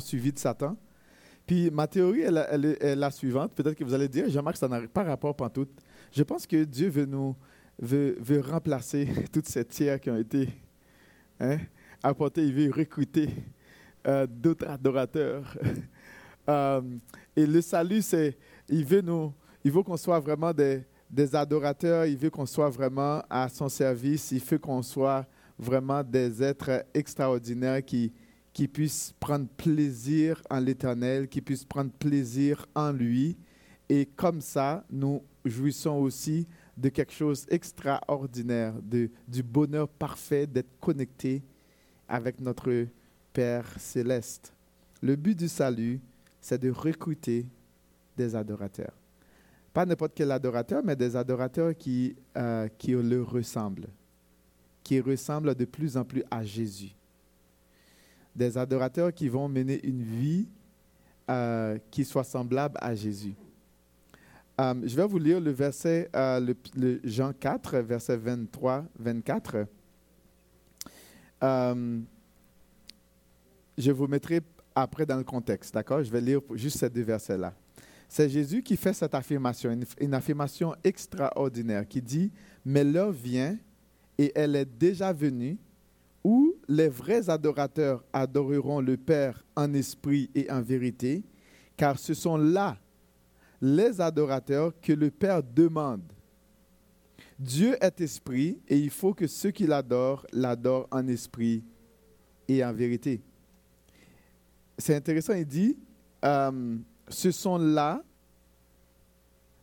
[0.00, 0.76] suivi de Satan.
[1.46, 3.52] Puis ma théorie elle, est la suivante.
[3.54, 5.70] Peut-être que vous allez dire, Jean-Marc, ça n'a pas rapport pantoute.
[6.12, 7.34] Je pense que Dieu veut nous
[7.80, 10.48] veut, veut remplacer toutes ces tiers qui ont été
[11.40, 11.58] hein,
[12.02, 12.44] apportées.
[12.44, 13.30] Il veut recruter
[14.06, 15.56] euh, d'autres adorateurs.
[16.48, 16.80] Euh,
[17.36, 18.36] et le salut, c'est,
[18.68, 19.32] il veut nous,
[19.62, 22.06] il veut qu'on soit vraiment des, des adorateurs.
[22.06, 24.32] Il veut qu'on soit vraiment à son service.
[24.32, 25.26] Il veut qu'on soit
[25.56, 28.12] vraiment des êtres extraordinaires qui,
[28.52, 33.36] qui puissent prendre plaisir en l'Éternel, qui puissent prendre plaisir en lui.
[33.88, 40.78] Et comme ça, nous jouissons aussi de quelque chose d'extraordinaire, de, du bonheur parfait d'être
[40.80, 41.42] connecté
[42.08, 42.86] avec notre
[43.32, 44.52] Père céleste.
[45.02, 46.00] Le but du salut,
[46.40, 47.46] c'est de recruter
[48.16, 48.92] des adorateurs.
[49.72, 53.88] Pas n'importe quel adorateur, mais des adorateurs qui, euh, qui le ressemblent,
[54.82, 56.92] qui ressemblent de plus en plus à Jésus.
[58.34, 60.48] Des adorateurs qui vont mener une vie
[61.28, 63.34] euh, qui soit semblable à Jésus.
[64.60, 69.66] Euh, je vais vous lire le verset, le, le, Jean 4, verset 23, 24.
[73.78, 74.40] je vous mettrai
[74.74, 76.02] après dans le contexte, d'accord?
[76.02, 77.54] Je vais lire juste ces deux versets-là.
[78.08, 82.32] C'est Jésus qui fait cette affirmation, une, affirmation extraordinaire qui dit,
[82.64, 83.56] mais l'heure vient
[84.18, 85.58] et elle est déjà venue
[86.70, 91.24] les vrais adorateurs adoreront le Père en esprit et en vérité,
[91.76, 92.78] car ce sont là
[93.60, 96.12] les adorateurs que le Père demande.
[97.36, 101.64] Dieu est esprit et il faut que ceux qui l'adorent l'adorent en esprit
[102.46, 103.20] et en vérité.
[104.78, 105.76] C'est intéressant, il dit,
[106.24, 106.76] euh,
[107.08, 108.00] ce sont là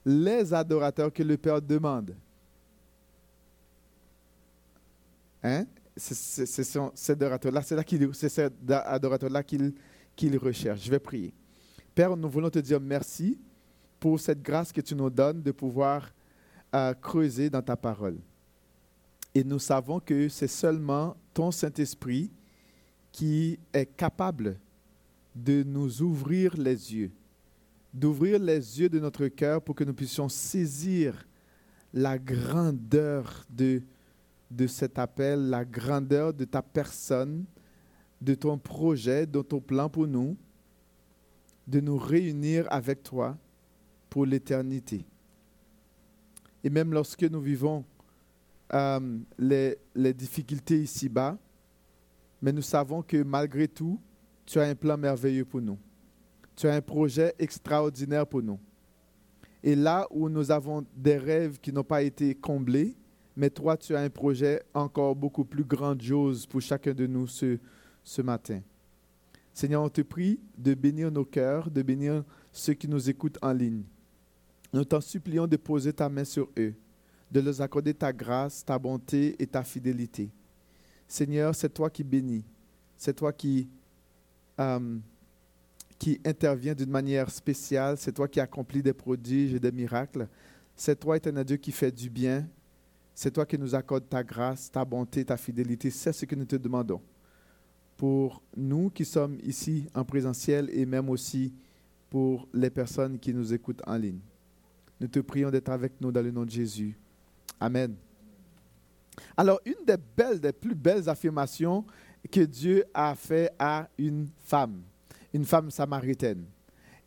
[0.05, 2.17] les adorateurs que le Père demande.
[5.42, 5.66] Hein?
[5.97, 10.83] C'est ces adorateurs-là, c'est cet adorateur-là qu'il recherche.
[10.83, 11.33] Je vais prier.
[11.95, 13.39] Père, nous voulons te dire merci
[13.99, 16.11] pour cette grâce que tu nous donnes de pouvoir
[16.75, 18.17] euh, creuser dans ta parole.
[19.33, 22.31] Et nous savons que c'est seulement ton Saint-Esprit
[23.11, 24.59] qui est capable
[25.36, 27.11] de nous ouvrir les yeux,
[27.93, 31.27] d'ouvrir les yeux de notre cœur pour que nous puissions saisir
[31.93, 33.81] la grandeur de,
[34.49, 37.45] de cet appel, la grandeur de ta personne,
[38.21, 40.37] de ton projet, de ton plan pour nous,
[41.67, 43.37] de nous réunir avec toi
[44.09, 45.05] pour l'éternité.
[46.63, 47.83] Et même lorsque nous vivons
[48.73, 51.37] euh, les, les difficultés ici-bas,
[52.41, 53.99] mais nous savons que malgré tout,
[54.45, 55.77] tu as un plan merveilleux pour nous.
[56.55, 58.59] Tu as un projet extraordinaire pour nous.
[59.63, 62.95] Et là où nous avons des rêves qui n'ont pas été comblés,
[63.37, 67.59] mais toi, tu as un projet encore beaucoup plus grandiose pour chacun de nous ce,
[68.23, 68.61] matin.
[69.53, 73.53] Seigneur, on te prie de bénir nos cœurs, de bénir ceux qui nous écoutent en
[73.53, 73.83] ligne.
[74.73, 76.73] Nous t'en supplions de poser ta main sur eux,
[77.31, 80.31] de leur accorder ta grâce, ta bonté et ta fidélité.
[81.08, 82.43] Seigneur, c'est toi qui bénis,
[82.98, 83.69] c'est toi qui
[84.59, 84.98] euh,
[85.99, 87.98] qui intervient d'une manière spéciale.
[87.98, 90.27] C'est toi qui accomplis des prodiges et des miracles.
[90.75, 92.48] C'est toi, éternel Dieu, qui fait du bien.
[93.20, 95.89] C'est toi qui nous accordes ta grâce, ta bonté, ta fidélité.
[95.89, 97.02] C'est ce que nous te demandons.
[97.98, 101.52] Pour nous qui sommes ici en présentiel et même aussi
[102.11, 104.20] pour les personnes qui nous écoutent en ligne.
[105.02, 106.95] Nous te prions d'être avec nous dans le nom de Jésus.
[107.60, 107.95] Amen.
[109.36, 111.88] Alors, une des belles, des plus belles affirmations
[112.32, 114.84] que Dieu a fait à une femme
[115.34, 116.45] une femme samaritaine.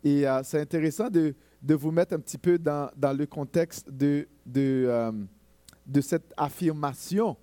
[0.03, 3.89] Et euh, c'est intéressant de, de, vous mettre un petit peu dans, dans le contexte
[3.89, 5.11] de, de, euh,
[5.85, 7.35] de, cette affirmation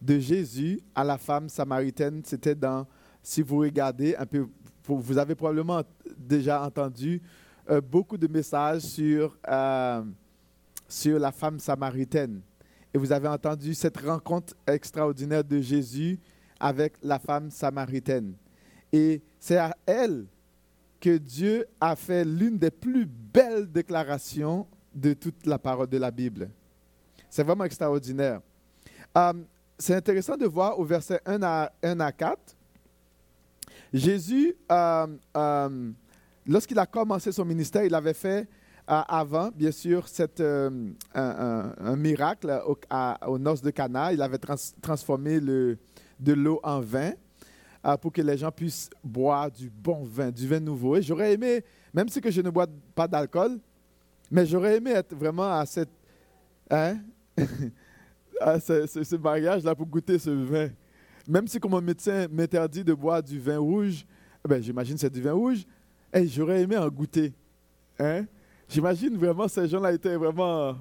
[0.00, 2.22] de Jésus à la femme samaritaine.
[2.24, 2.86] C'était dans,
[3.22, 4.46] si vous regardez un peu,
[4.86, 5.82] vous avez probablement
[6.16, 7.20] déjà entendu
[7.68, 9.36] euh, beaucoup de messages sur,
[10.88, 12.40] sur la femme samaritaine.
[12.92, 16.18] Et vous avez entendu cette rencontre extraordinaire de Jésus
[16.58, 18.34] avec la femme samaritaine.
[18.92, 20.26] Et c'est à elle
[21.00, 26.10] que Dieu a fait l'une des plus belles déclarations de toute la parole de la
[26.10, 26.50] Bible.
[27.30, 28.40] C'est vraiment extraordinaire.
[29.16, 29.32] Euh,
[29.78, 32.38] c'est intéressant de voir au verset 1 à, 1 à 4,
[33.92, 35.90] Jésus, euh, euh,
[36.46, 38.46] lorsqu'il a commencé son ministère, il avait fait
[38.86, 42.78] avant, bien sûr, cette, un, miracle au,
[43.26, 44.14] aux noces de Cana.
[44.14, 44.38] Il avait
[44.80, 45.78] transformé le,
[46.18, 47.12] de l'eau en vin.
[48.00, 50.96] Pour que les gens puissent boire du bon vin, du vin nouveau.
[50.96, 53.58] Et j'aurais aimé, même si que je ne bois pas d'alcool,
[54.30, 55.90] mais j'aurais aimé être vraiment à cette,
[56.70, 56.98] hein,
[58.40, 60.68] à ce, ce, là pour goûter ce vin.
[61.26, 64.06] Même si comme mon médecin m'interdit de boire du vin rouge,
[64.44, 65.64] eh ben, j'imagine c'est du vin rouge.
[66.12, 67.34] Et j'aurais aimé en goûter.
[67.98, 68.24] Hein?
[68.68, 70.76] J'imagine vraiment ces gens-là étaient vraiment.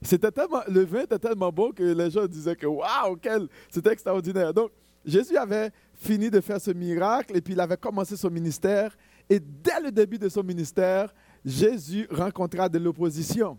[0.00, 3.92] c'était tellement, le vin était tellement bon que les gens disaient que waouh, quel, c'était
[3.92, 4.54] extraordinaire.
[4.54, 4.70] Donc,
[5.04, 8.96] Jésus avait fini de faire ce miracle et puis il avait commencé son ministère.
[9.28, 11.12] Et dès le début de son ministère,
[11.44, 13.58] Jésus rencontra de l'opposition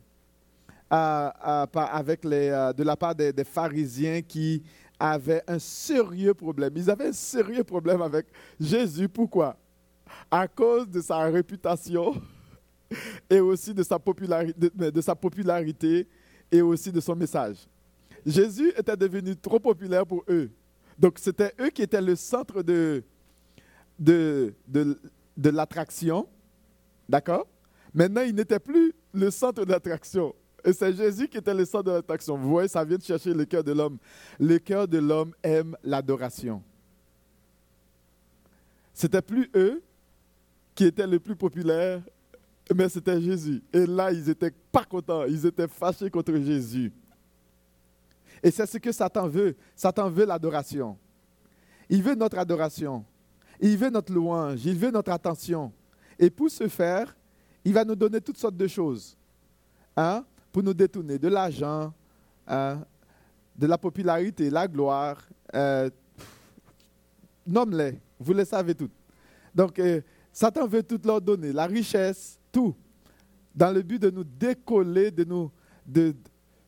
[0.90, 4.64] avec euh, de la part des, pharisiens qui
[5.00, 6.74] avaient un sérieux problème.
[6.76, 8.28] Ils avaient un sérieux problème avec
[8.60, 9.10] Jésus.
[9.10, 9.58] Pourquoi?
[10.30, 12.14] À cause de sa réputation
[13.30, 16.08] et aussi de sa, popularité,
[16.52, 17.68] et aussi de son message.
[18.26, 20.50] Jésus était devenu trop populaire pour eux.
[20.98, 23.04] Donc, c'était eux qui étaient le centre de,
[24.00, 26.28] de, de, l'attraction.
[27.10, 27.48] D'accord?
[27.94, 30.34] Maintenant, ils n'étaient plus le centre de l'attraction.
[30.64, 32.38] Et c'est Jésus qui était le centre de l'attraction.
[32.38, 33.98] Vous voyez, ça vient de chercher le cœur de l'homme.
[34.40, 36.64] Le cœur de l'homme aime l'adoration.
[38.94, 39.82] C'était plus eux
[40.74, 42.02] qui étaient les plus populaires,
[42.74, 43.62] mais c'était Jésus.
[43.74, 45.26] Et là, ils n'étaient pas contents.
[45.26, 46.92] Ils étaient fâchés contre Jésus.
[48.42, 49.56] Et c'est ce que Satan veut.
[49.76, 50.98] Satan veut l'adoration.
[51.90, 53.06] Il veut notre adoration.
[53.60, 54.66] Il veut notre louange.
[54.66, 55.72] Il veut notre attention.
[56.18, 57.16] Et pour ce faire,
[57.66, 59.18] il va nous donner toutes sortes de choses.
[59.96, 60.26] Hein?
[60.54, 61.92] Pour nous détourner de l'argent,
[62.48, 62.80] hein?
[63.56, 65.18] de la popularité, la gloire.
[65.54, 65.90] Euh,
[67.46, 68.00] Nomme-les.
[68.20, 68.94] Vous les savez toutes.
[69.54, 70.02] Donc, euh,
[70.32, 71.52] Satan veut tout leur donner.
[71.52, 72.76] La richesse, tout.
[73.54, 75.52] Dans le but de nous décoller, de nous,
[75.86, 76.16] de,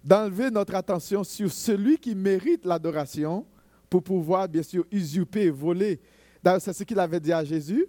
[0.04, 3.46] d'enlever notre attention sur celui qui mérite l'adoration
[3.90, 6.02] pour pouvoir, bien sûr, usurper, voler.
[6.60, 7.86] C'est ce qu'il avait dit à Jésus.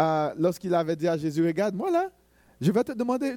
[0.00, 2.10] Euh, lorsqu'il avait dit à Jésus, regarde, moi là,
[2.60, 3.36] je vais te demander,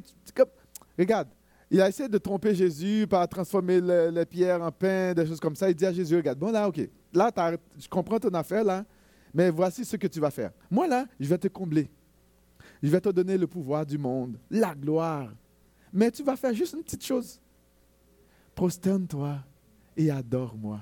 [0.98, 1.30] regarde,
[1.74, 5.56] il a essayé de tromper Jésus par transformer les pierres en pain, des choses comme
[5.56, 5.68] ça.
[5.72, 7.32] Il dit à Jésus, regarde, bon là, ok, là,
[7.80, 8.86] je comprends ton affaire là,
[9.34, 10.52] mais voici ce que tu vas faire.
[10.70, 11.90] Moi là, je vais te combler.
[12.84, 15.34] Je vais te donner le pouvoir du monde, la gloire.
[15.92, 17.42] Mais tu vas faire juste une petite chose
[18.54, 19.40] prosterne-toi
[19.98, 20.80] et adore-moi.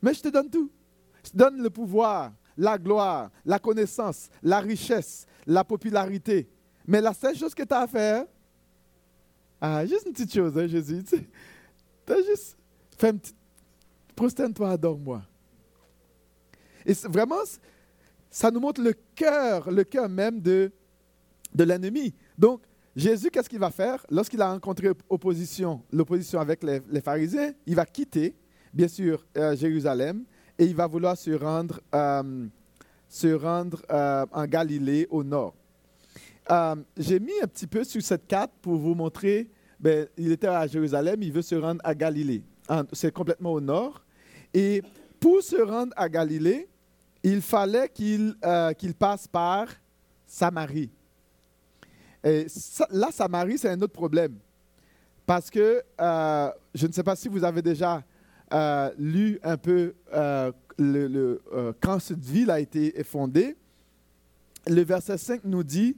[0.00, 0.70] Mais je te donne tout.
[1.22, 6.48] Je te donne le pouvoir, la gloire, la connaissance, la richesse, la popularité.
[6.86, 8.24] Mais la seule chose que tu as à faire,
[9.60, 11.02] ah, juste une petite chose, hein, Jésus.
[14.14, 15.22] Prosterne-toi, adore-moi.
[16.86, 17.42] Et vraiment,
[18.30, 20.72] ça nous montre le cœur, le cœur même de,
[21.54, 22.14] de l'ennemi.
[22.36, 22.62] Donc,
[22.96, 24.04] Jésus, qu'est-ce qu'il va faire?
[24.10, 28.34] Lorsqu'il a rencontré opposition, l'opposition avec les, pharisiens, il va quitter,
[28.72, 30.24] bien sûr, euh, Jérusalem
[30.58, 32.46] et il va vouloir se rendre, euh,
[33.08, 35.54] se rendre euh, en Galilée au nord.
[36.96, 40.66] J'ai mis un petit peu sur cette carte pour vous montrer, ben, il était à
[40.66, 42.42] Jérusalem, il veut se rendre à Galilée.
[42.92, 44.02] C'est complètement au nord.
[44.54, 44.82] Et
[45.20, 46.68] pour se rendre à Galilée,
[47.22, 48.34] il fallait qu'il
[48.78, 49.68] qu'il passe par
[50.26, 50.90] Samarie.
[52.24, 52.46] Et
[52.90, 54.36] là, Samarie, c'est un autre problème.
[55.26, 58.02] Parce que euh, je ne sais pas si vous avez déjà
[58.52, 60.50] euh, lu un peu euh,
[61.80, 63.56] quand cette ville a été fondée.
[64.66, 65.96] Le verset 5 nous dit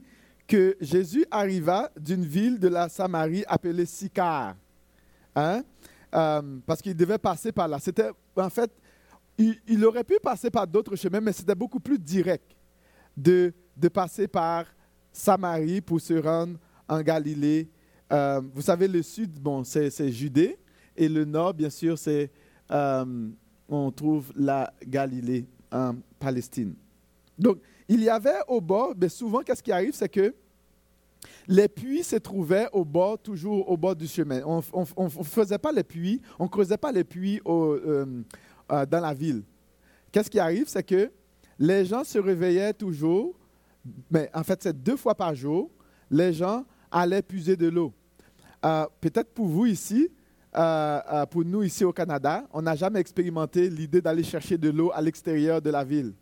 [0.51, 4.53] que Jésus arriva d'une ville de la Samarie appelée Sicar.
[5.33, 5.63] Hein?
[6.65, 7.79] parce qu'il devait passer par là.
[7.79, 8.69] C'était, en fait,
[9.37, 12.53] il, il, aurait pu passer par d'autres chemins, mais c'était beaucoup plus direct
[13.15, 14.65] de, de passer par
[15.13, 17.69] Samarie pour se rendre en Galilée.
[18.11, 20.59] Euh, vous savez, le sud, bon, c'est Judée,
[20.97, 22.29] et le nord, bien sûr, c'est
[22.71, 23.29] euh,
[23.69, 26.75] on trouve la Galilée en Palestine.
[27.39, 30.35] Donc, il y avait au bord, mais souvent, qu'est-ce qui arrive, c'est que
[31.47, 34.41] les puits se trouvaient au bord, toujours au bord du chemin.
[34.45, 34.61] On
[35.03, 38.05] ne faisait pas les puits, on creusait pas les puits euh,
[38.67, 39.43] dans la ville.
[40.11, 41.11] Qu'est-ce qui arrive, c'est que
[41.57, 43.35] les gens se réveillaient toujours
[44.09, 45.69] mais en fait, c'est deux fois par jour,
[46.09, 47.93] les gens allaient puiser de l'eau.
[48.63, 50.09] Euh, peut-être pour vous ici,
[50.55, 54.69] euh, euh, pour nous ici au Canada, on n'a jamais expérimenté l'idée d'aller chercher de
[54.69, 56.13] l'eau à l'extérieur de la ville.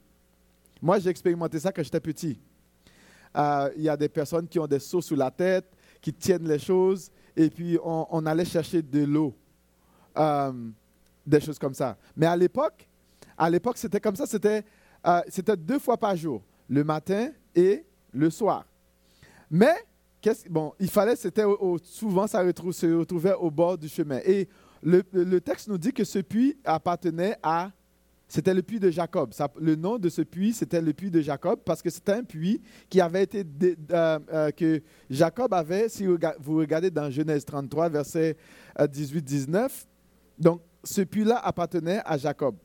[0.81, 2.39] Moi, j'ai expérimenté ça quand j'étais petit.
[3.36, 5.65] Il y a des personnes qui ont des seaux sous la tête,
[6.01, 9.33] qui tiennent les choses, et puis on, allait chercher de l'eau,
[11.25, 11.98] des choses comme ça.
[12.15, 12.88] Mais à l'époque,
[13.38, 18.65] à l'époque, c'était comme ça, c'était deux fois par jour, le matin et le soir.
[19.50, 19.75] Mais,
[20.50, 21.45] bon, il fallait, c'était
[21.83, 24.19] souvent, ça se retrouvait au bord du chemin.
[24.25, 24.48] Et
[24.83, 27.71] le, texte nous dit que ce puits appartenait à,
[28.29, 29.33] c'était le puits de Jacob.
[29.59, 32.62] le nom de ce puits, c'était le puits de Jacob parce que c'était un puits
[32.88, 33.43] qui avait été,
[33.91, 38.38] euh, euh, que Jacob avait, si vous regardez dans Genèse 33, verset
[38.77, 39.67] 18-19, euh,
[40.38, 42.55] donc ce puits-là appartenait à Jacob.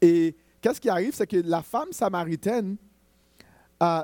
[0.00, 2.76] Et qu'est-ce qui arrive, c'est que la femme samaritaine,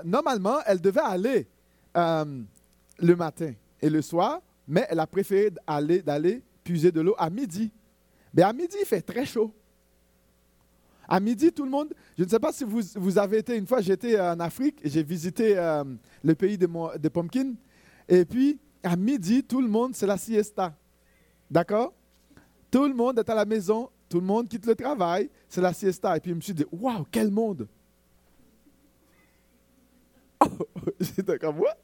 [0.05, 1.49] normalement, elle devait aller
[1.95, 7.31] le matin et le soir, mais elle a préféré aller, d'aller puiser de l'eau à
[7.31, 7.73] midi.
[8.35, 9.55] Mais à midi, il fait très chaud.
[11.09, 13.67] À midi, tout le monde, je ne sais pas si vous, vous avez été, une
[13.67, 15.83] fois j'étais en Afrique, j'ai visité euh,
[16.23, 17.55] le pays de, de Pumpkin,
[18.07, 20.75] et puis à midi, tout le monde, c'est la siesta.
[21.51, 21.95] D'accord?
[22.71, 25.73] Tout le monde est à la maison, tout le monde quitte le travail, c'est la
[25.73, 26.17] siesta.
[26.17, 27.67] Et puis je me suis dit, waouh, quel monde
[31.01, 31.77] J'étais comme, what?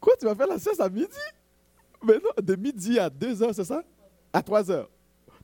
[0.00, 1.08] Quoi, tu vas faire la sieste à midi?
[2.02, 3.82] Mais non, de midi à 2 heures, c'est ça?
[4.32, 4.90] À 3 heures.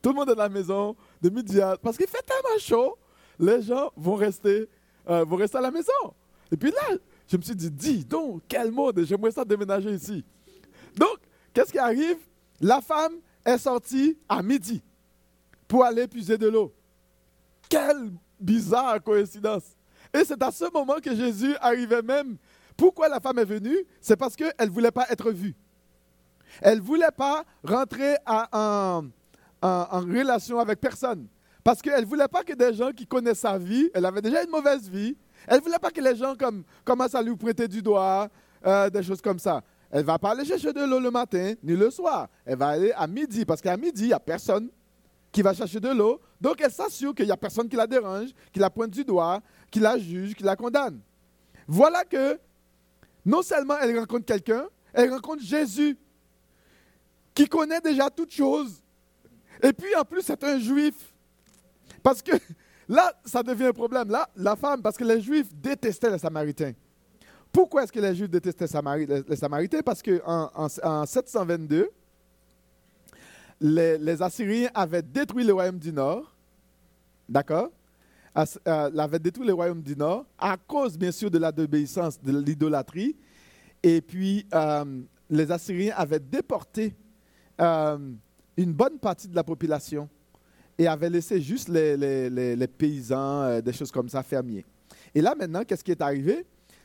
[0.00, 1.76] Tout le monde est à la maison, de midi à.
[1.76, 2.96] Parce qu'il fait tellement chaud,
[3.38, 4.69] les gens vont rester,
[5.09, 5.93] euh, vont rester à la maison.
[6.50, 6.97] Et puis là,
[7.28, 10.25] je me suis dit, dis donc, quel monde, j'aimerais ça déménager ici.
[10.97, 11.19] Donc,
[11.52, 12.19] qu'est-ce qui arrive?
[12.61, 13.14] La femme
[13.45, 14.83] est sortie à midi
[15.69, 16.73] pour aller puiser de l'eau.
[17.69, 19.64] Quelle bizarre coïncidence.
[20.12, 22.37] Et c'est à ce moment que Jésus arrivait même.
[22.76, 23.76] Pourquoi la femme est venue?
[24.00, 25.55] C'est parce qu'elle ne voulait pas être vue.
[26.61, 29.02] Elle ne voulait pas rentrer en,
[29.62, 31.26] relation avec personne.
[31.66, 34.44] Parce qu'elle ne voulait pas que des gens qui connaissent sa vie, elle avait déjà
[34.44, 35.16] une mauvaise vie,
[35.49, 38.28] elle ne voulait pas que les gens comme, commencent à lui prêter du doigt,
[38.64, 39.64] euh, des choses comme ça.
[39.90, 42.28] Elle ne va pas aller chercher de l'eau le matin ni le soir.
[42.44, 44.68] Elle va aller à midi, parce qu'à midi, il n'y a personne
[45.32, 46.20] qui va chercher de l'eau.
[46.40, 49.40] Donc elle s'assure qu'il n'y a personne qui la dérange, qui la pointe du doigt,
[49.68, 51.00] qui la juge, qui la condamne.
[51.66, 52.38] Voilà que
[53.25, 55.99] non seulement elle rencontre quelqu'un, elle rencontre Jésus,
[57.35, 58.80] qui connaît déjà toutes choses.
[59.61, 60.94] Et puis en plus, c'est un juif.
[62.06, 62.30] Parce que
[62.88, 64.10] là, ça devient un problème.
[64.10, 66.70] Là, la femme, parce que les juifs détestaient les Samaritains.
[67.50, 68.66] Pourquoi est-ce que les juifs détestaient
[69.28, 69.80] les Samaritains?
[69.84, 71.90] Parce qu'en en 722,
[73.60, 76.32] les, Assyriens avaient détruit le royaume du Nord,
[77.28, 77.70] d'accord?
[78.36, 82.38] Euh, avaient détruit le royaume du Nord à cause, bien sûr, de la désobéissance, de
[82.38, 83.16] l'idolâtrie.
[83.82, 86.94] Et puis, euh, les Assyriens avaient déporté
[87.60, 87.98] euh,
[88.56, 90.08] une bonne partie de la population
[90.78, 94.64] et avaient laissé juste les, les paysans, des choses comme ça, fermiers.
[95.14, 96.45] Et là, maintenant, qu'est-ce qui est arrivé?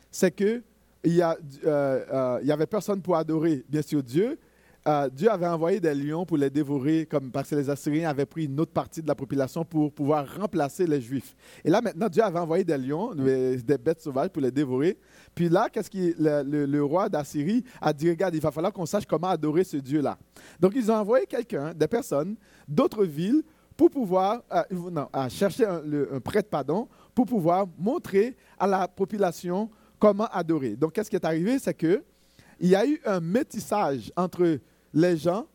[0.09, 0.63] C'est qu'il
[1.03, 4.37] n'y avait personne pour adorer, bien sûr, Dieu,
[4.87, 8.25] euh, Dieu avait envoyé des lions pour les dévorer, comme parce que les Assyriens avaient
[8.25, 11.35] pris une autre partie de la population pour pouvoir remplacer les Juifs.
[11.63, 14.97] Et là, maintenant, Dieu avait envoyé des lions, des bêtes sauvages pour les dévorer.
[15.35, 19.05] Puis là, qu'est-ce qui, le, roi d'Assyrie a dit, regarde, il va falloir qu'on sache
[19.05, 20.17] comment adorer ce Dieu-là.
[20.59, 22.35] Donc, ils ont envoyé quelqu'un, des personnes
[22.67, 23.43] d'autres villes,
[23.81, 24.61] pour pouvoir, euh,
[24.91, 30.75] non, à chercher un, prêtre, pardon, pour pouvoir montrer à la population comment adorer.
[30.75, 32.03] Donc, qu'est-ce qui est arrivé, c'est que
[32.59, 34.59] il y a eu un métissage entre
[34.93, 35.47] les gens,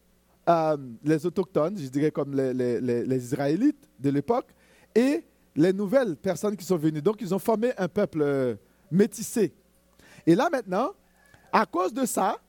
[0.48, 4.48] euh, les autochtones, je dirais comme les, Israélites de l'époque,
[4.92, 7.02] et les nouvelles personnes qui sont venues.
[7.02, 8.56] Donc, ils ont formé un peuple euh,
[8.90, 9.54] métissé.
[10.26, 10.90] Et là, maintenant,
[11.52, 12.40] à cause de ça,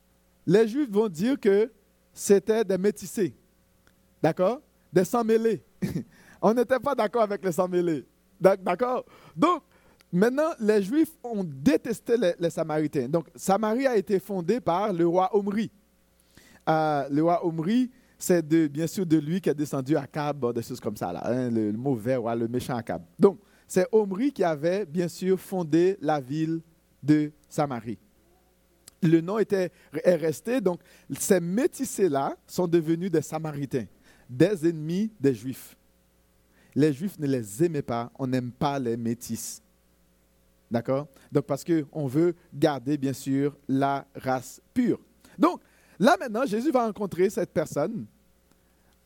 [0.48, 1.72] les Juifs vont dire que
[2.13, 3.36] c'était des métissés.
[4.24, 4.60] D'accord?
[4.91, 5.66] Des sans-mêlés.
[6.41, 8.05] On n'était pas d'accord avec les sans-mêlés.
[8.39, 9.05] D'accord?
[9.36, 9.63] Donc,
[10.12, 13.07] maintenant, les Juifs ont détesté les, Samaritains.
[13.07, 15.72] Donc, Samarie a été fondée par le roi Omri
[16.67, 20.79] le roi Omri, c'est bien sûr de lui qui est descendu à Cab, des choses
[20.79, 23.03] comme ça, là, hein, le, mauvais roi, le méchant Akab.
[23.17, 26.62] Donc, c'est Omri qui avait bien sûr fondé la ville
[27.03, 28.00] de Samarie.
[29.03, 29.72] Le nom était,
[30.03, 30.79] est resté, donc
[31.12, 33.86] ces métissés-là sont devenus des Samaritains,
[34.29, 35.75] des ennemis des Juifs.
[36.75, 39.62] Les Juifs ne les aimaient pas, on n'aime pas les métis.
[40.69, 41.07] D'accord?
[41.31, 45.00] Donc, parce qu'on veut garder, bien sûr, la race pure.
[45.39, 45.62] Donc,
[46.00, 48.05] Là maintenant, Jésus va rencontrer cette personne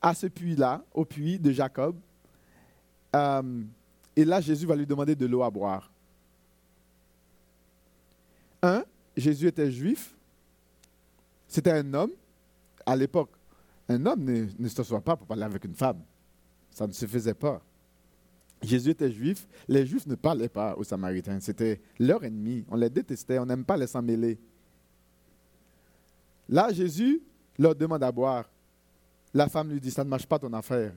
[0.01, 1.95] à ce puits-là, au puits de Jacob.
[3.15, 3.63] Euh,
[4.15, 5.91] et là, Jésus va lui demander de l'eau à boire.
[8.61, 8.83] Un,
[9.15, 10.13] Jésus était juif.
[11.47, 12.11] C'était un homme.
[12.85, 13.29] À l'époque,
[13.91, 16.01] un homme ne, ne se soit pas pour parler avec une femme.
[16.71, 17.61] Ça ne se faisait pas.
[18.61, 19.47] Jésus était juif.
[19.67, 21.39] Les juifs ne parlaient pas aux Samaritains.
[21.39, 22.63] C'était leur ennemi.
[22.69, 23.39] On les détestait.
[23.39, 24.39] On n'aime pas les s'en mêler.
[26.47, 27.21] Là, Jésus
[27.57, 28.49] leur demande à boire.
[29.33, 30.93] La femme lui dit, ça ne marche pas ton affaire.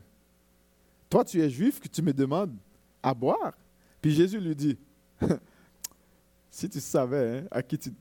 [1.08, 2.56] Toi, tu es juif que tu me demandes
[3.02, 3.52] à boire.
[4.00, 4.76] Puis Jésus lui dit,
[6.50, 7.92] si tu savais hein, à qui, tu,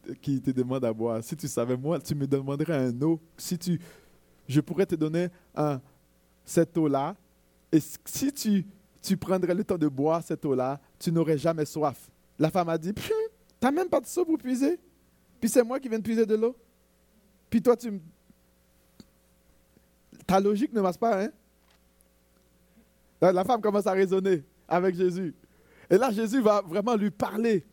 [0.42, 3.22] te demande à boire, si tu savais, moi, tu me demanderais un eau.
[3.38, 3.80] Si tu,
[4.48, 5.82] je pourrais te donner un,
[6.44, 7.16] cette eau-là.
[7.72, 8.66] Et si tu,
[9.02, 12.10] tu prendrais le temps de boire cette eau-là, tu n'aurais jamais soif.
[12.38, 13.12] La femme a dit, tu
[13.62, 14.80] n'as même pas de seau pour puiser.
[15.40, 16.56] Puis c'est moi qui viens de puiser de l'eau.
[17.50, 18.02] Puis toi, tu.
[20.26, 21.30] Ta logique ne marche pas, hein?
[23.22, 24.44] La femme commence à raisonner.
[24.68, 25.34] avec Jésus.
[25.90, 27.66] Et là, Jésus va vraiment lui parler.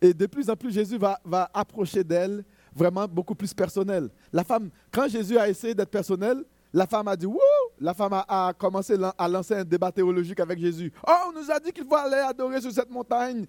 [0.00, 4.08] Et de plus en plus, Jésus va, va approcher d'elle vraiment beaucoup plus personnel.
[4.32, 7.38] La femme, quand Jésus a essayé d'être personnel, la femme a dit Wouh
[7.80, 10.92] La femme a, commencé à lancer un débat théologique avec Jésus.
[11.06, 13.46] Oh, on nous a dit qu'il faut aller adorer sur cette montagne.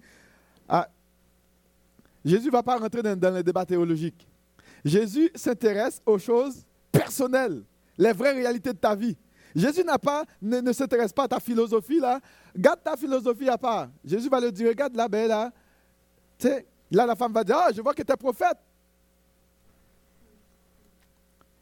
[0.68, 0.88] Ah.
[2.24, 4.26] Jésus ne va pas rentrer dans, dans le débat théologique.
[4.84, 7.62] Jésus s'intéresse aux choses personnelles,
[7.98, 9.16] les vraies réalités de ta vie.
[9.56, 12.20] Jésus n'a pas, ne, s'intéresse pas à ta philosophie là.
[12.54, 13.88] Garde ta philosophie à part.
[14.04, 15.50] Jésus va le dire, regarde là, ben là.
[16.38, 18.58] Sais, là la femme va dire, ah, je vois que tu es prophète.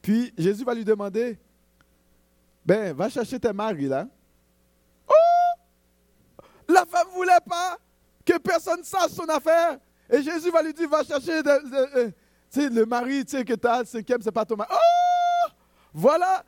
[0.04, 1.38] Puis Jésus va lui demander,
[2.62, 4.06] ben, va chercher tes maris là.
[5.08, 6.42] Oh!
[6.68, 7.78] La femme ne voulait pas
[8.22, 9.78] que personne sache son affaire.
[10.10, 14.44] Et Jésus va lui dire, va chercher le mari que tu as, ce c'est pas
[14.44, 14.68] ton mari.
[14.74, 15.50] Oh!
[15.94, 16.44] Voilà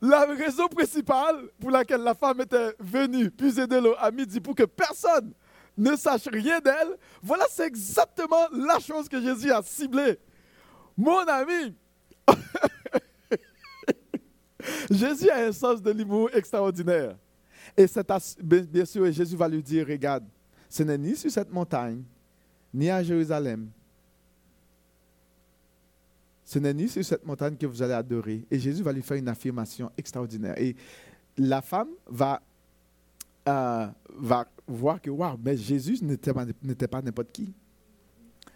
[0.00, 4.54] la raison principale pour laquelle la femme était venue puiser de l'eau à midi pour
[4.54, 5.32] que personne
[5.76, 6.96] ne sache rien d'elle.
[7.20, 10.16] Voilà, c'est exactement la chose que Jésus a ciblée.
[10.96, 11.74] Mon ami,
[14.90, 17.16] Jésus a un sens de l'humour extraordinaire.
[17.76, 17.86] Et
[18.42, 20.24] bien sûr, Jésus va lui dire, regarde,
[20.68, 22.02] ce n'est ni sur cette montagne,
[22.72, 23.68] ni à Jérusalem.
[26.44, 28.44] Ce n'est ni sur cette montagne que vous allez adorer.
[28.50, 30.58] Et Jésus va lui faire une affirmation extraordinaire.
[30.58, 30.74] Et
[31.36, 32.42] la femme va,
[33.48, 33.86] euh,
[34.16, 37.52] va voir que, waouh, mais Jésus n'était pas n'importe qui.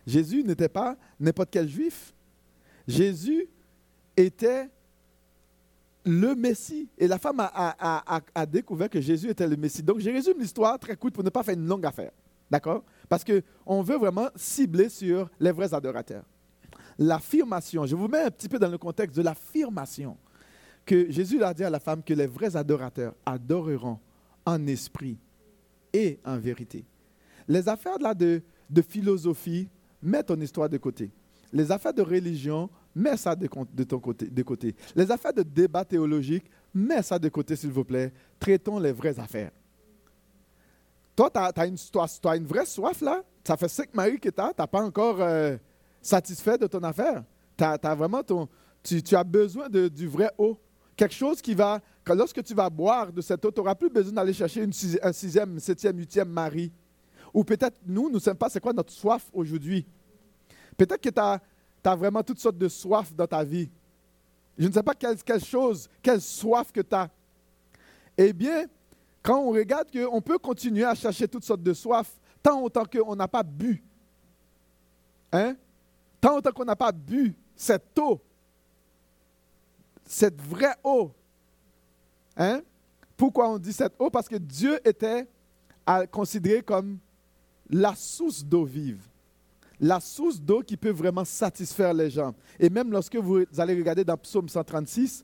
[0.06, 2.12] Jésus n'était pas n'importe quel juif.
[2.86, 3.48] Jésus
[4.16, 4.68] était
[6.04, 6.88] le Messie.
[6.98, 9.82] Et la femme a, découvert que Jésus était le Messie.
[9.82, 12.12] Donc, je résume l'histoire très courte pour ne pas faire une longue affaire.
[12.50, 12.84] D'accord?
[13.08, 16.24] Parce qu'on veut vraiment cibler sur les vrais adorateurs.
[16.98, 20.16] L'affirmation, je vous mets un petit peu dans le contexte de l'affirmation
[20.84, 23.98] que Jésus a dit à la femme que les vrais adorateurs adoreront
[24.44, 25.18] en esprit
[25.92, 26.84] et en vérité.
[27.48, 29.68] Les affaires là de, de philosophie,
[30.02, 31.10] mets ton histoire de côté.
[31.52, 33.46] Les affaires de religion, mets ça de,
[33.84, 34.74] ton côté, de côté.
[34.94, 38.12] Les affaires de débat théologique, mets ça de côté, s'il vous plaît.
[38.38, 39.50] Traitons les vraies affaires.
[41.16, 43.22] Toi, tu as, une, vraie soif là?
[43.44, 44.48] Ça fait cinq maris que tu n'as.
[44.48, 45.56] Tu n'as pas encore euh,
[46.00, 47.24] satisfait de ton affaire?
[47.58, 48.48] as vraiment ton,
[48.82, 50.58] tu, as besoin de, du vrai eau?
[50.96, 53.90] Quelque chose qui va, que lorsque tu vas boire de cette eau, tu n'auras plus
[53.90, 56.72] besoin d'aller chercher une, un sixième, septième, huitième mari.
[57.32, 59.86] Ou peut-être nous, nous ne savons pas c'est quoi notre soif aujourd'hui.
[60.76, 61.40] Peut-être que tu as
[61.84, 63.68] tu as vraiment toutes sortes de soif dans ta vie.
[64.56, 67.10] Je ne sais pas quelle, chose, quelle soif que tu as.
[68.16, 68.64] Eh bien,
[69.22, 72.10] quand on regarde qu'on peut continuer à chercher toutes sortes de soif,
[72.42, 73.82] tant autant qu'on n'a pas bu.
[75.30, 75.56] Hein?
[76.20, 78.20] Tant autant qu'on n'a pas bu cette eau,
[80.06, 81.12] cette vraie eau.
[82.36, 82.62] Hein?
[83.16, 84.08] Pourquoi on dit cette eau?
[84.08, 85.28] Parce que Dieu était
[86.10, 86.98] considéré comme
[87.68, 89.06] la source d'eau vive
[89.84, 92.34] la source d'eau qui peut vraiment satisfaire les gens.
[92.58, 95.22] Et même lorsque vous allez regarder dans Psaume 136,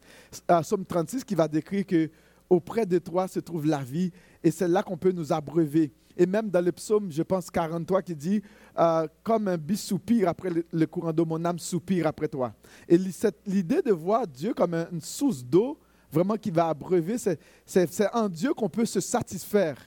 [0.51, 2.11] euh, Psaume 36 qui va décrire que
[2.51, 4.13] auprès de toi se trouve la vie,
[4.45, 5.93] et c'est là qu'on peut nous abreuver.
[6.15, 8.43] Et même dans le psaume, je pense 43, qui dit
[8.79, 12.53] euh, Comme un bis soupire après le, courant d'eau, mon âme soupire après toi.
[12.87, 12.99] Et
[13.47, 15.79] l'idée de voir Dieu comme une source d'eau,
[16.13, 19.79] vraiment qui va abreuver, c'est en Dieu qu'on peut se satisfaire.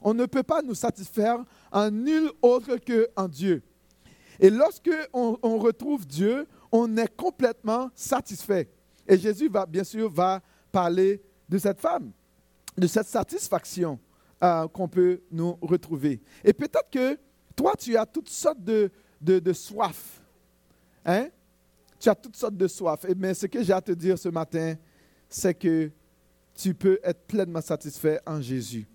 [0.00, 1.42] On ne peut pas nous satisfaire
[1.72, 3.62] en nul autre qu'en Dieu.
[4.40, 8.68] Et lorsque on, retrouve Dieu, on est complètement satisfait.
[9.06, 12.10] Et Jésus va bien sûr va parler de cette femme,
[12.76, 13.98] de cette satisfaction
[14.42, 16.20] euh, qu'on peut nous retrouver.
[16.44, 17.18] Et peut-être que
[17.54, 20.20] toi, tu as toutes sortes de, de, soif.
[21.04, 21.28] Hein?
[21.98, 23.06] Tu as toutes sortes de soif.
[23.16, 24.74] Mais ce que j'ai à te dire ce matin,
[25.28, 25.90] c'est que
[26.54, 28.86] tu peux être pleinement satisfait en Jésus.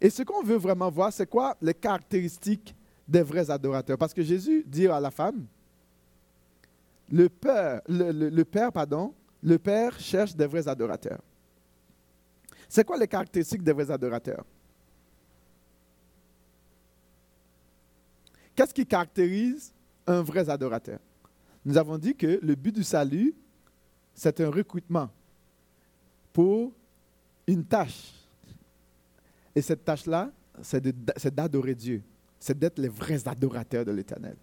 [0.00, 2.74] Et ce qu'on veut vraiment voir, c'est quoi les caractéristiques
[3.06, 3.98] des vrais adorateurs.
[3.98, 5.46] Parce que Jésus dit à la femme,
[7.10, 11.20] le Père, le, Père, pardon, le Père cherche des vrais adorateurs.
[12.68, 14.44] C'est quoi les caractéristiques des vrais adorateurs?
[18.56, 19.72] Qu'est-ce qui caractérise
[20.06, 20.98] un vrai adorateur?
[21.64, 23.34] Nous avons dit que le but du salut,
[24.14, 25.10] c'est un recrutement
[26.32, 26.72] pour
[27.46, 28.12] une tâche.
[29.54, 32.02] Et cette tâche-là, c'est d'adorer Dieu
[32.46, 34.36] c'est d'être les vrais adorateurs de l'Éternel.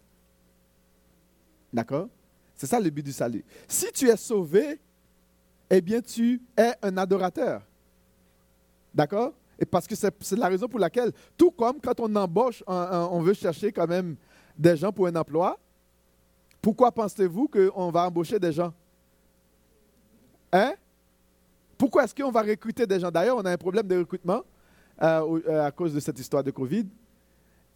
[1.72, 2.10] D'accord?
[2.54, 3.46] C'est ça le but du salut.
[3.66, 4.78] Si tu es sauvé,
[5.70, 7.62] eh bien tu es un adorateur.
[8.94, 9.32] D'accord?
[9.58, 13.34] Et parce que c'est la raison pour laquelle, tout comme quand on embauche, on veut
[13.34, 14.18] chercher quand même
[14.58, 15.58] des gens pour un emploi,
[16.62, 18.74] pourquoi pensez-vous qu'on va embaucher des gens?
[20.52, 20.74] Hein?
[21.78, 23.10] Pourquoi est-ce qu'on va recruter des gens?
[23.10, 24.44] D'ailleurs, on a un problème de recrutement.
[24.98, 26.86] à cause de cette histoire de COVID.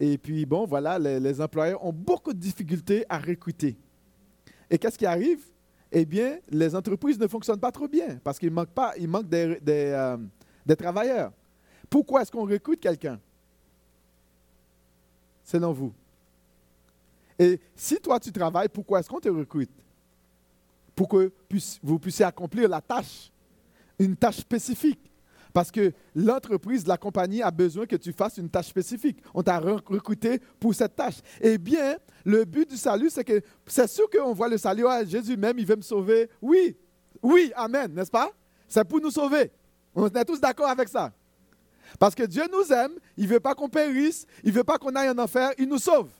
[0.00, 3.76] Et puis, bon, voilà, les, employeurs ont beaucoup de difficultés à recruter.
[4.70, 5.40] Et qu'est-ce qui arrive?
[5.90, 9.28] Eh bien, les entreprises ne fonctionnent pas trop bien parce qu'il manque, pas, il manque
[9.28, 9.58] des,
[10.66, 11.32] des travailleurs.
[11.88, 13.18] Pourquoi est-ce qu'on recrute quelqu'un?
[15.42, 15.92] Selon vous.
[17.38, 19.70] Et si toi, tu travailles, pourquoi est-ce qu'on te recrute?
[20.94, 21.32] Pour que
[21.82, 23.30] vous puissiez accomplir la tâche,
[23.98, 25.07] une tâche spécifique.
[25.52, 29.18] Parce que l'entreprise, la compagnie a besoin que tu fasses une tâche spécifique.
[29.34, 31.16] On t'a recruté pour cette tâche.
[31.40, 35.04] Eh bien, le but du salut, c'est que c'est sûr qu'on voit le salut, ah,
[35.04, 36.28] Jésus même, il veut me sauver.
[36.42, 36.76] Oui,
[37.22, 38.30] oui, Amen, n'est-ce pas?
[38.68, 39.50] C'est pour nous sauver.
[39.94, 41.12] On est tous d'accord avec ça.
[41.98, 44.78] Parce que Dieu nous aime, il ne veut pas qu'on périsse, il ne veut pas
[44.78, 46.10] qu'on aille en enfer, il nous sauve.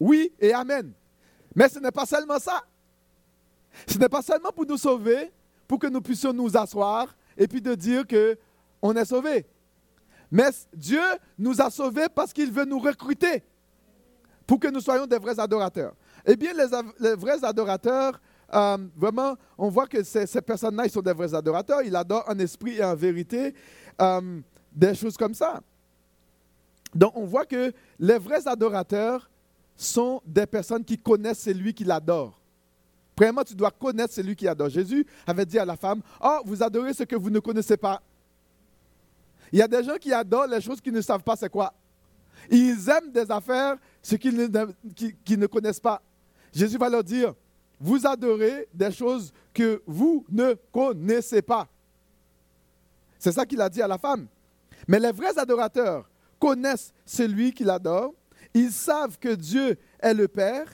[0.00, 0.92] Oui et Amen.
[1.54, 2.62] Mais ce n'est pas seulement ça.
[3.86, 5.30] Ce n'est pas seulement pour nous sauver,
[5.68, 8.38] pour que nous puissions nous asseoir et puis de dire que
[8.84, 9.46] on est sauvé.
[10.30, 11.00] Mais Dieu
[11.38, 13.42] nous a sauvés parce qu'il veut nous recruter
[14.46, 15.94] pour que nous soyons des vrais adorateurs.
[16.26, 18.20] Eh bien, les, vrais adorateurs,
[18.52, 21.80] euh, vraiment, on voit que ces, personnes-là, ils sont des vrais adorateurs.
[21.82, 23.54] Ils adorent en esprit et en vérité.
[24.02, 25.62] Euh, des choses comme ça.
[26.94, 29.30] Donc, on voit que les vrais adorateurs
[29.76, 32.38] sont des personnes qui connaissent celui qui l'adore.
[33.16, 34.68] Premièrement, tu dois connaître celui qui adore.
[34.68, 38.02] Jésus avait dit à la femme, Oh, vous adorez ce que vous ne connaissez pas.
[39.52, 41.72] Il y a des gens qui adorent les choses qu'ils ne savent pas c'est quoi.
[42.50, 46.02] Ils aiment des affaires, ce qu'ils ne, connaissent pas.
[46.52, 47.34] Jésus va leur dire,
[47.80, 51.68] vous adorez des choses que vous ne connaissez pas.
[53.18, 54.26] C'est ça qu'il a dit à la femme.
[54.86, 58.12] Mais les vrais adorateurs connaissent celui qui l'adore.
[58.52, 60.66] Ils savent que Dieu est le Père.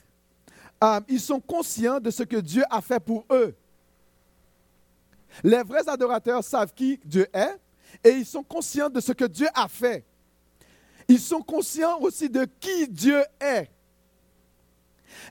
[0.83, 3.55] Euh, ils sont conscients de ce que Dieu a fait pour eux.
[5.43, 7.57] Les vrais adorateurs savent qui Dieu est
[8.03, 10.05] et ils sont conscients de ce que Dieu a fait.
[11.07, 13.69] Ils sont conscients aussi de qui Dieu est.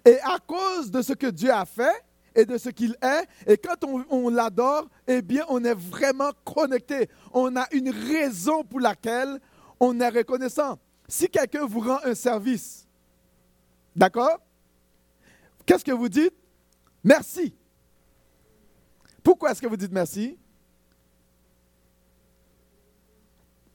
[0.04, 3.28] Et à cause de ce que Dieu a fait, et de ce qu'il est.
[3.46, 7.08] Et quand on, l'adore, eh bien, on est vraiment connecté.
[7.32, 9.40] On a une raison pour laquelle
[9.78, 10.78] on est reconnaissant.
[11.08, 12.86] Si quelqu'un vous rend un service,
[13.94, 14.38] d'accord?
[15.66, 16.34] Qu'est-ce que vous dites?
[17.02, 17.54] Merci.
[19.22, 20.38] Pourquoi est-ce que vous dites merci?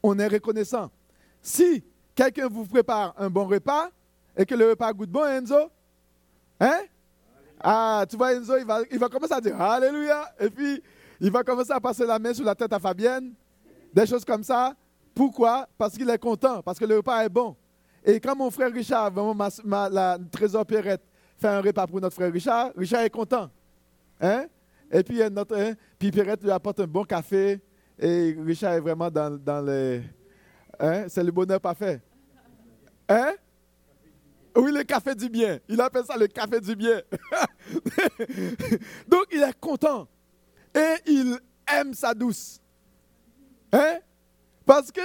[0.08, 0.91] On est reconnaissant.
[1.41, 3.89] Si quelqu'un vous prépare un bon repas
[4.38, 5.72] et que le repas goûte bon, Enzo,
[6.60, 6.82] hein?
[7.60, 10.32] Ah, tu vois, Enzo, il va, il va commencer à dire Alléluia.
[10.39, 10.80] Et puis,
[11.20, 13.34] il va commencer à passer la main sur la tête à Fabienne.
[13.91, 14.76] Des choses comme ça.
[15.15, 15.68] Pourquoi?
[15.76, 17.56] Parce qu'il est content, parce que le repas est bon.
[18.04, 21.02] Et quand mon frère Richard, vraiment ma, la trésor Pierrette,
[21.39, 23.50] fait un repas pour notre frère Richard, Richard est content.
[24.22, 24.46] Hein?
[24.91, 25.74] Et puis, notre, hein?
[25.98, 27.60] puis Pierrette lui apporte un bon café.
[27.99, 30.01] Et Richard est vraiment dans, dans les.
[30.79, 31.05] Hein?
[31.08, 32.01] C'est le bonheur parfait.
[33.08, 33.34] Hein?
[34.55, 35.60] Oui, le café du bien.
[35.67, 37.01] Il appelle ça le café du bien.
[39.08, 40.08] Donc, il est content.
[40.73, 41.38] Et il
[41.71, 42.62] aime sa douce.
[43.71, 43.99] Hein?
[44.65, 45.01] Parce que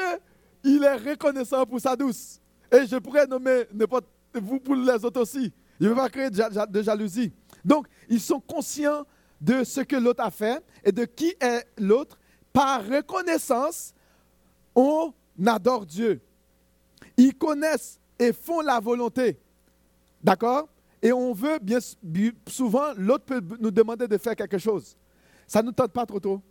[0.63, 2.41] il est reconnaissant pour sa douce.
[2.71, 5.53] Et je pourrais nommer n'importe vous pour les autres aussi.
[5.81, 7.33] Il ne veut pas créer de jalousie.
[7.65, 9.05] Donc, ils sont conscients
[9.41, 12.19] de ce que l'autre a fait et de qui est l'autre.
[12.53, 13.95] Par reconnaissance,
[14.75, 15.13] on
[15.47, 16.21] adore Dieu.
[17.17, 19.39] Ils connaissent et font la volonté.
[20.23, 20.69] D'accord?
[21.03, 21.79] Et on veut, bien
[22.47, 24.97] souvent, l'autre peut nous demander de faire quelque chose.
[25.47, 26.43] Ça ne nous tente pas trop tôt.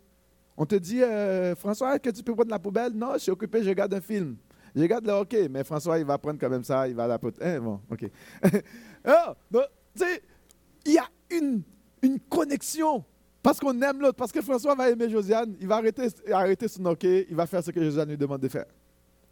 [0.56, 2.92] On te dit, euh, François, est-ce que tu peux prendre la poubelle?
[2.92, 4.36] Non, je suis occupé, je regarde un film.
[4.74, 7.18] Je regarde le hockey, mais François, il va prendre quand même ça, il va la
[7.18, 7.56] poubelle.
[7.56, 8.10] Hein, bon, OK.
[9.06, 9.60] oh,
[9.94, 10.22] sais,
[10.84, 11.62] il y a une,
[12.02, 13.04] une connexion
[13.42, 16.84] parce qu'on aime l'autre, parce que François va aimer Josiane, il va arrêter, arrêter son
[16.84, 18.66] hockey, il va faire ce que Josiane lui demande de faire.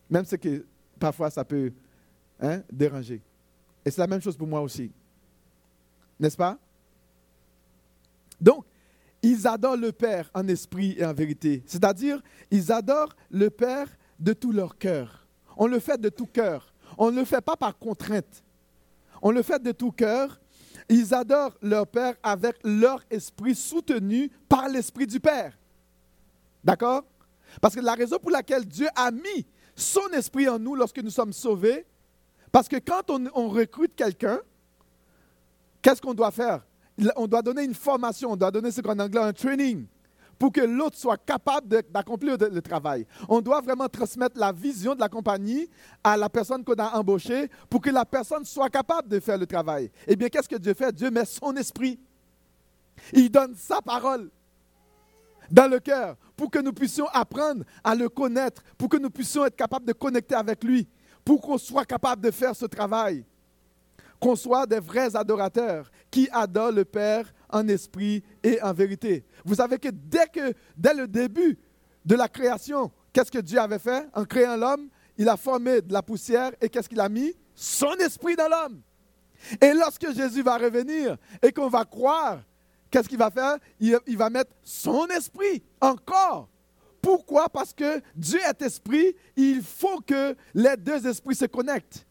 [0.09, 0.65] Même ce que
[0.99, 1.73] parfois ça peut
[2.41, 3.21] hein, déranger.
[3.85, 4.91] Et c'est la même chose pour moi aussi.
[6.19, 6.59] N'est-ce pas?
[8.41, 8.65] Donc,
[9.23, 11.63] ils adorent le Père en esprit et en vérité.
[11.67, 15.27] C'est-à-dire, ils adorent le Père de tout leur cœur.
[15.57, 16.73] On le fait de tout cœur.
[16.97, 18.45] On ne le fait pas par contrainte.
[19.21, 20.41] On le fait de tout cœur.
[20.89, 25.57] Ils adorent leur Père avec leur esprit soutenu par l'esprit du Père.
[26.65, 27.05] D'accord?
[27.61, 31.11] Parce que la raison pour laquelle Dieu a mis son esprit en nous lorsque nous
[31.11, 31.87] sommes sauvés,
[32.51, 34.41] parce que quand on, recrute quelqu'un,
[35.83, 36.65] qu'est-ce qu'on doit faire?
[37.17, 39.87] On doit donner une formation, on doit donner ce qu'on anglais un training
[40.39, 43.07] pour que l'autre soit capable d'accomplir le travail.
[43.29, 45.69] On doit vraiment transmettre la vision de la compagnie
[46.05, 49.47] à la personne qu'on a embauchée pour que la personne soit capable de faire le
[49.47, 49.91] travail.
[50.07, 50.93] Eh bien, qu'est-ce que Dieu fait?
[50.93, 51.99] Dieu met son esprit.
[53.13, 54.31] Il donne sa parole.
[55.51, 59.45] dans le cœur pour que nous puissions apprendre à le connaître, pour que nous puissions
[59.45, 60.87] être capables de connecter avec lui,
[61.25, 63.25] pour qu'on soit capable de faire ce travail,
[64.21, 69.25] qu'on soit des vrais adorateurs qui adorent le Père en esprit et en vérité.
[69.45, 71.59] Vous savez que dès, le début
[72.05, 74.07] de la création, qu'est-ce que Dieu avait fait?
[74.15, 77.35] En créant l'homme Il a formé de la poussière et qu'est-ce qu'il a mis?
[77.55, 78.81] Son esprit dans l'homme.
[79.61, 82.41] Et lorsque Jésus va revenir et qu'on va croire
[82.91, 83.57] qu'est-ce qu'il va faire?
[83.81, 86.49] Il, va mettre son esprit encore.
[87.01, 87.49] Pourquoi?
[87.49, 92.07] Parce que Dieu est esprit, il faut que les deux esprits se connectent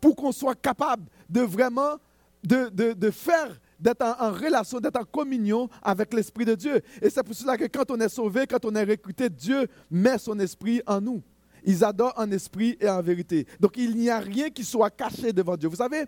[0.00, 1.96] pour qu'on soit capable de vraiment
[2.42, 6.80] de, faire, d'être en, relation, d'être en communion avec l'Esprit de Dieu.
[7.00, 10.18] Et c'est pour cela que quand on est sauvé, quand on est recruté, Dieu met
[10.18, 11.22] son esprit en nous.
[11.64, 13.46] Ils adorent en esprit et en vérité.
[13.60, 15.68] Donc il n'y a rien qui soit caché devant Dieu.
[15.68, 16.04] Vous savez,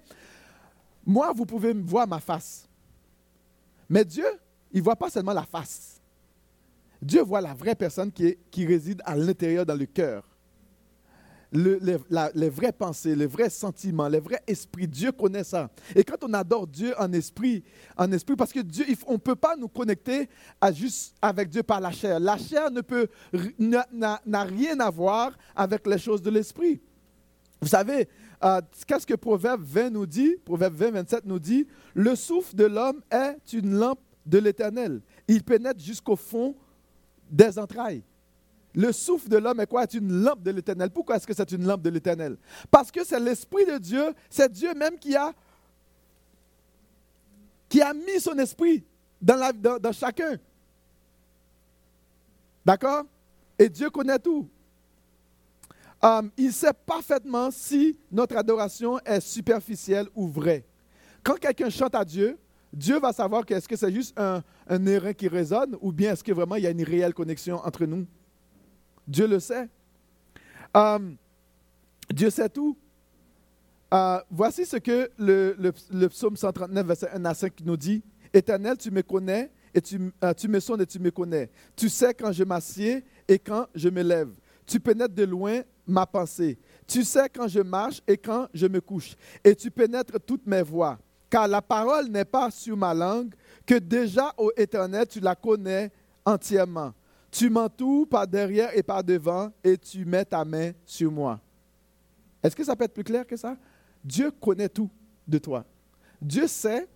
[1.04, 2.68] moi, vous pouvez voir ma face.
[3.88, 4.26] Mais Dieu,
[4.72, 6.00] il ne voit pas seulement la face.
[7.02, 10.29] Dieu voit la vraie personne qui, qui réside à l'intérieur dans le cœur.
[11.52, 14.86] Les, vraies pensées, les vrais sentiments, les vrais esprits.
[14.86, 15.70] Dieu connaît ça.
[15.94, 17.62] Et quand on adore Dieu en esprit,
[17.96, 20.28] en esprit, parce que Dieu, on ne peut pas nous connecter
[20.60, 22.20] à juste avec Dieu par la chair.
[22.20, 23.08] La chair ne peut,
[23.58, 26.80] n'a rien à voir avec les choses de l'esprit.
[27.60, 28.08] Vous savez,
[28.42, 30.36] euh, qu'est-ce que Proverbe 20 nous dit?
[30.44, 35.02] Proverbe 20, 27 nous dit Le souffle de l'homme est une lampe de l'éternel.
[35.28, 36.54] Il pénètre jusqu'au fond
[37.30, 38.02] des entrailles.
[38.74, 39.82] Le souffle de l'homme est quoi?
[39.82, 40.90] Est une lampe de l'éternel.
[40.90, 42.36] Pourquoi est-ce que c'est une lampe de l'éternel?
[42.70, 45.34] Parce que c'est l'esprit de Dieu, c'est Dieu même qui a,
[47.94, 48.84] mis son esprit
[49.20, 50.38] dans, chacun.
[52.64, 53.04] D'accord?
[53.58, 54.48] Et Dieu connaît tout.
[56.02, 60.64] Um, il sait parfaitement si notre adoration est superficielle ou vraie.
[61.22, 62.38] Quand quelqu'un chante à Dieu,
[62.72, 66.24] Dieu va savoir que est-ce que c'est juste un, un qui résonne ou bien est-ce
[66.24, 68.06] que vraiment il y a une réelle connexion entre nous?
[69.10, 69.68] Dieu le sait.
[70.72, 71.16] Um,
[72.08, 72.76] Dieu sait tout.
[73.92, 78.02] Uh, voici ce que le, psaume 139, verset 1 à 5 nous dit.
[78.32, 81.50] Éternel, tu me connais et tu, uh, tu me sonnes et tu me connais.
[81.74, 84.30] Tu sais quand je m'assieds et quand je me lève.
[84.64, 86.56] Tu pénètres de loin ma pensée.
[86.86, 89.16] Tu sais quand je marche et quand je me couche.
[89.42, 90.96] Et tu pénètres toutes mes voies.
[91.28, 93.34] Car la parole n'est pas sur ma langue,
[93.66, 95.90] que déjà, ô Éternel, tu la connais
[96.24, 96.92] entièrement.
[97.30, 101.40] Tu m'entoures par derrière et par devant, et tu mets ta main sur moi.
[102.42, 103.56] Est-ce que ça peut être plus clair que ça?
[104.04, 104.90] Dieu connaît tout
[105.28, 105.64] de toi.
[106.20, 106.88] Dieu sait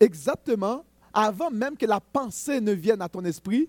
[0.00, 3.68] exactement, avant même que la pensée ne vienne à ton esprit,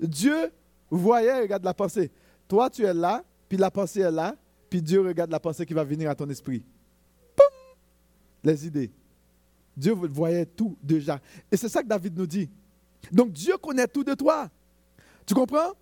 [0.00, 0.50] Dieu
[0.90, 2.10] voyait, regarde la pensée.
[2.48, 4.36] Toi, tu es là, puis la pensée est là,
[4.70, 6.64] puis Dieu regarde la pensée qui va venir à ton esprit.
[7.34, 7.46] Poum!
[8.42, 8.90] Les idées.
[9.76, 11.20] Dieu voyait tout déjà.
[11.50, 12.48] Et c'est ça que David nous dit.
[13.12, 14.48] Donc Dieu connaît tout de toi.
[15.26, 15.72] Tu comprends?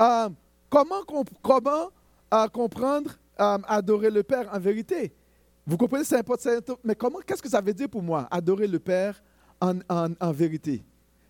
[0.00, 0.30] Euh,
[0.70, 5.12] comment euh, comprendre, euh, adorer le Père en vérité?
[5.66, 6.50] Vous comprenez, c'est important.
[6.82, 9.22] Mais comment, qu'est-ce que ça veut dire pour moi, adorer le Père
[9.60, 10.82] en, vérité?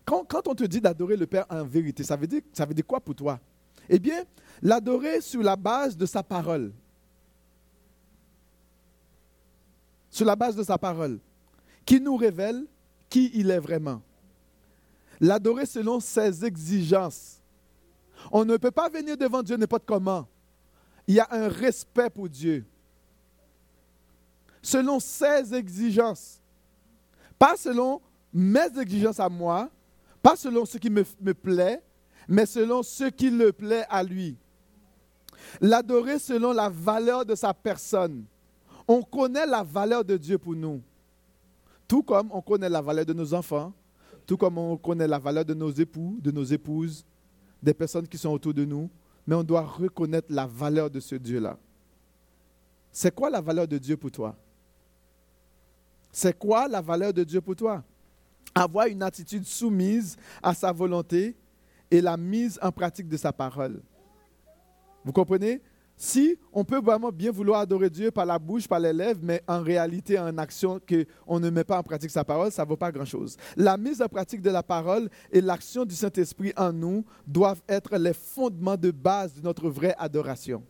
[0.05, 3.39] Quand, on te dit d'adorer le Père en vérité, ça veut dire quoi pour toi?
[3.89, 4.23] Eh bien,
[4.61, 6.71] l'adorer sur la base de sa parole.
[10.09, 11.19] Sur la base de sa parole,
[11.85, 12.65] qui nous révèle
[13.09, 14.01] qui il est vraiment.
[15.19, 17.41] L'adorer selon ses exigences.
[18.31, 20.27] On ne peut pas venir devant Dieu n'importe comment.
[21.07, 22.65] Il y a un respect pour Dieu.
[24.61, 26.41] Selon ses exigences.
[27.37, 28.01] Pas selon
[28.33, 29.69] mes exigences à moi,
[30.21, 31.81] pas selon ce qui me, plaît,
[32.27, 34.35] mais selon ce qui le plaît à lui.
[35.61, 38.25] L'adorer selon la valeur de sa personne.
[38.87, 40.81] On connaît la valeur de Dieu pour nous.
[41.87, 43.71] Tout comme on connaît la valeur de nos enfants,
[44.25, 47.05] tout comme on connaît la valeur de nos époux, de nos épouses,
[47.65, 48.87] des personnes qui sont autour de nous,
[49.25, 51.57] mais on doit reconnaître la valeur de ce Dieu-là.
[52.91, 54.35] C'est quoi la valeur de Dieu pour toi?
[56.11, 57.83] C'est quoi la valeur de Dieu pour toi?
[58.53, 61.35] Avoir une attitude soumise à sa volonté
[61.89, 63.81] et la mise en pratique de sa parole.
[65.03, 65.59] Vous comprenez?
[65.97, 69.41] Si on peut vraiment bien vouloir adorer Dieu par la bouche, par les lèvres, mais
[69.47, 72.75] en réalité, en action, qu'on ne met pas en pratique sa parole, ça ne vaut
[72.75, 73.37] pas grand-chose.
[73.55, 77.97] La mise en pratique de la parole et l'action du Saint-Esprit en nous doivent être
[77.97, 80.63] les fondements de base de notre vraie adoration.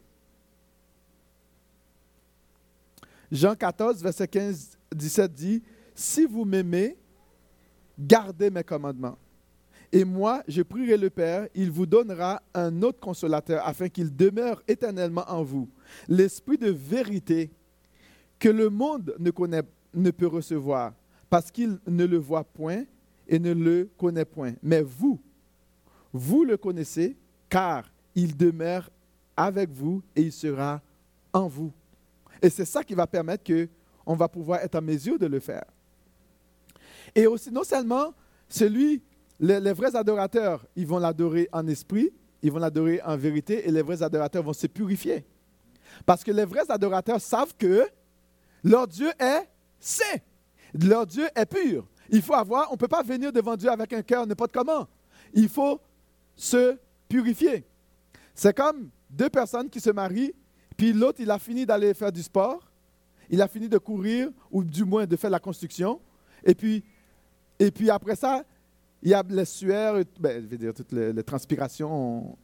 [3.32, 5.64] Jean 14, verset 15, 17 dit,
[5.96, 6.96] Si vous m'aimez,
[7.98, 9.18] gardez mes commandements.
[9.92, 14.62] Et moi, je prierai le Père, il vous donnera un autre consolateur afin qu'il demeure
[14.68, 15.70] éternellement en vous.
[16.08, 17.50] L'esprit de vérité
[18.40, 20.94] que le monde ne, connaît, ne peut recevoir
[21.30, 22.84] parce qu'il ne le voit point
[23.28, 24.54] et ne le connaît point.
[24.62, 25.20] Mais vous,
[26.18, 27.18] Vous le connaissez,
[27.50, 28.90] car il demeure
[29.36, 30.82] avec vous et il sera
[31.34, 31.74] en vous.
[32.42, 33.68] Et c'est ça qui va permettre que
[34.06, 35.66] on va pouvoir être en mesure de le faire.
[37.14, 38.14] Et aussi, non seulement
[38.48, 39.02] celui,
[39.40, 43.82] les, vrais adorateurs, ils vont l'adorer en esprit, ils vont l'adorer en vérité, et les
[43.82, 45.26] vrais adorateurs vont se purifier.
[46.06, 47.88] Parce que les vrais adorateurs savent que
[48.64, 50.20] leur Dieu est saint,
[50.74, 51.88] leur Dieu est pur.
[52.10, 54.88] Il faut avoir, on ne peut pas venir devant Dieu avec un cœur n'importe comment.
[55.34, 55.80] Il faut
[56.36, 57.66] se purifier.
[58.34, 60.34] C'est comme deux personnes qui se marient,
[60.78, 62.72] puis l'autre, il a fini d'aller faire du sport,
[63.30, 66.00] il a fini de courir, ou du moins de faire la construction,
[66.44, 66.84] et puis,
[67.60, 68.44] et puis après ça,
[69.02, 72.38] il y a les sueurs, ben, je veux dire, toutes les, transpirations,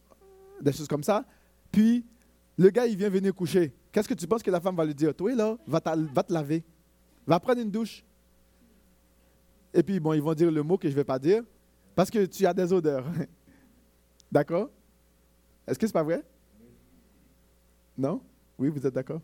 [0.60, 1.24] des choses comme ça.
[1.70, 2.04] Puis,
[2.56, 3.72] le gars, il vient venir coucher.
[3.90, 5.14] Qu'est-ce que tu penses que la femme va lui dire?
[5.14, 6.62] Toi, là, va, te laver,
[7.26, 8.04] va prendre une douche.
[9.74, 11.42] Et puis, bon, ils vont dire le mot que je ne vais pas dire,
[11.94, 13.06] parce que tu as des odeurs.
[14.30, 14.70] D'accord?
[15.66, 16.22] Est-ce que ce n'est pas vrai?
[17.96, 18.20] Non?
[18.58, 19.20] Oui, vous êtes d'accord?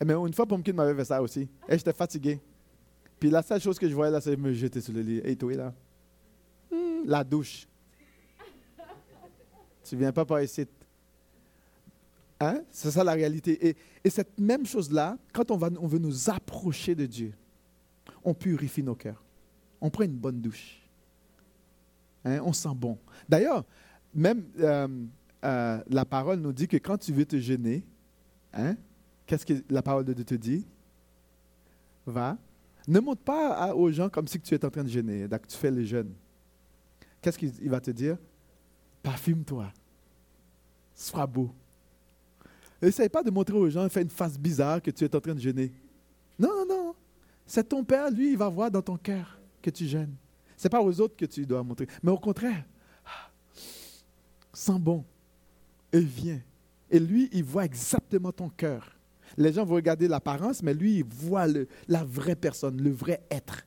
[0.00, 1.48] Eh, Mais une fois, Pumpkin m'avait fait ça aussi.
[1.68, 2.40] Et j'étais fatigué.
[3.18, 5.20] Puis la seule chose que je voyais là, c'est me jeter sur le lit.
[5.24, 5.74] Et toi, là?
[7.06, 7.66] La douche.
[9.84, 10.66] tu viens pas par ici.
[12.40, 12.62] Hein?
[12.70, 13.68] C'est ça la réalité.
[13.68, 17.32] Et, et cette même chose-là, quand on, va, on veut nous approcher de Dieu,
[18.24, 19.22] on purifie nos cœurs.
[19.80, 20.82] On prend une bonne douche.
[22.24, 22.40] Hein?
[22.44, 22.98] On sent bon.
[23.28, 23.64] D'ailleurs,
[24.14, 24.88] même euh,
[25.44, 27.84] euh, la parole nous dit que quand tu veux te gêner,
[28.52, 28.76] hein,
[29.26, 30.66] qu'est-ce que la parole de Dieu te dit?
[32.06, 32.36] Va.
[32.86, 35.56] Ne montre pas aux gens comme si tu es en train de gêner, que tu
[35.56, 36.12] fais le jeûne.
[37.20, 38.16] Qu'est-ce qu'il va te dire?
[39.02, 39.72] Parfume-toi.
[40.94, 41.50] Sois beau.
[42.80, 45.34] Essaye pas de montrer aux gens, fais une face bizarre que tu es en train
[45.34, 45.72] de gêner.
[46.38, 46.94] Non, non, non.
[47.44, 50.14] C'est ton Père, lui, il va voir dans ton cœur que tu gênes.
[50.56, 51.86] Ce n'est pas aux autres que tu dois montrer.
[52.02, 52.64] Mais au contraire,
[54.52, 55.04] sens bon
[55.92, 56.40] et viens.
[56.90, 58.96] Et lui, il voit exactement ton cœur.
[59.36, 61.46] Les gens vont regarder l'apparence, mais lui, il voit
[61.86, 63.64] la vraie personne, le vrai être.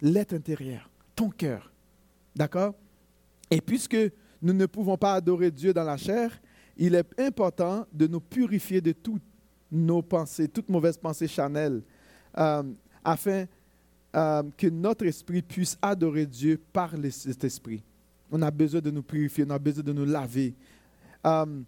[0.00, 1.72] L'être intérieur, ton cœur.
[2.36, 2.74] D'accord?
[3.50, 3.96] Et puisque
[4.42, 6.30] nous ne pouvons pas adorer Dieu dans la chair,
[6.76, 9.22] il est important de nous purifier de toutes
[9.72, 11.82] nos pensées, toutes mauvaises pensées charnelles,
[12.36, 12.62] euh,
[13.02, 13.46] afin
[14.14, 17.82] euh, que notre esprit puisse adorer Dieu par cet esprit.
[18.30, 20.54] On a besoin de nous purifier, on a besoin de nous laver.
[21.26, 21.62] Euh,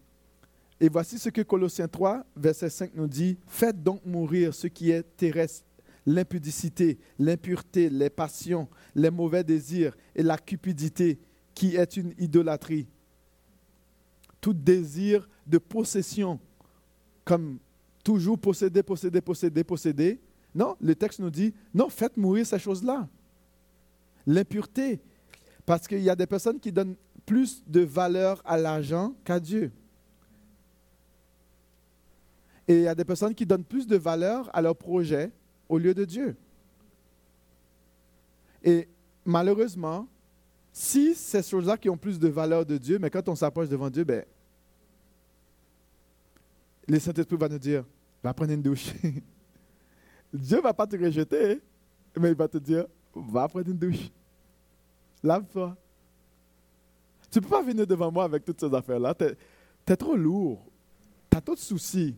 [0.81, 3.39] et voici ce que Colossiens 3, verset 5 nous dit.
[3.47, 5.65] Faites donc mourir ce qui est terrestre,
[6.09, 11.19] l'impudicité, l'impureté, les passions, les mauvais désirs et la cupidité,
[11.55, 12.89] qui est une idolâtrie.
[14.41, 16.41] Tout désir de possession,
[17.25, 17.59] comme
[18.03, 20.21] toujours posséder, posséder, posséder, posséder,
[20.55, 23.07] non, le texte nous dit, non, faites mourir ces choses-là.
[24.27, 25.01] L'impureté,
[25.67, 29.71] parce qu'il y a des personnes qui donnent plus de valeur à l'argent qu'à Dieu.
[32.67, 35.31] Et il y a des personnes qui donnent plus de valeur à leur projet
[35.69, 36.37] au lieu de Dieu.
[38.63, 38.89] Et
[39.25, 40.07] malheureusement,
[40.73, 43.91] si ces choses-là qui ont plus de valeur de Dieu, mais quand on s'approche devant
[43.91, 44.25] Dieu, ben,
[46.87, 47.85] le Saint-Esprit va nous dire,
[48.23, 48.93] va prendre une douche.
[50.33, 51.61] Dieu ne va pas te rejeter,
[52.19, 54.11] mais il va te dire, va prendre une douche.
[55.23, 55.77] Lave-toi.
[57.31, 59.15] Tu ne peux pas venir devant moi avec toutes ces affaires-là.
[59.15, 59.25] Tu
[59.93, 60.65] es, trop lourd.
[61.31, 62.15] Tu as trop de soucis.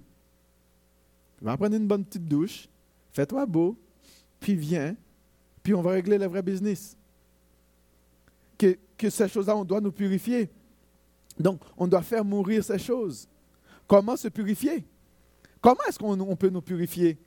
[1.40, 2.68] Va prendre une bonne petite douche.
[3.12, 3.76] Fais-toi beau.
[4.38, 4.96] Puis viens.
[5.62, 6.96] Puis on va régler le vrai business.
[8.58, 8.76] Que,
[9.08, 10.50] ces choses-là, on doit nous purifier.
[11.38, 13.26] Donc, on doit faire mourir ces choses.
[13.86, 14.84] Comment se purifier?
[15.60, 17.18] Comment est-ce qu'on peut nous purifier?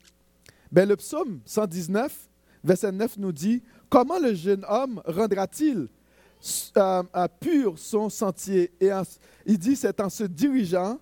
[0.70, 2.28] Ben, le psaume 119,
[2.62, 5.88] verset 9 nous dit, Comment le jeune homme rendra-t-il
[6.76, 8.90] euh, pur son sentier Et
[9.46, 10.98] il dit, c'est en se dirigeant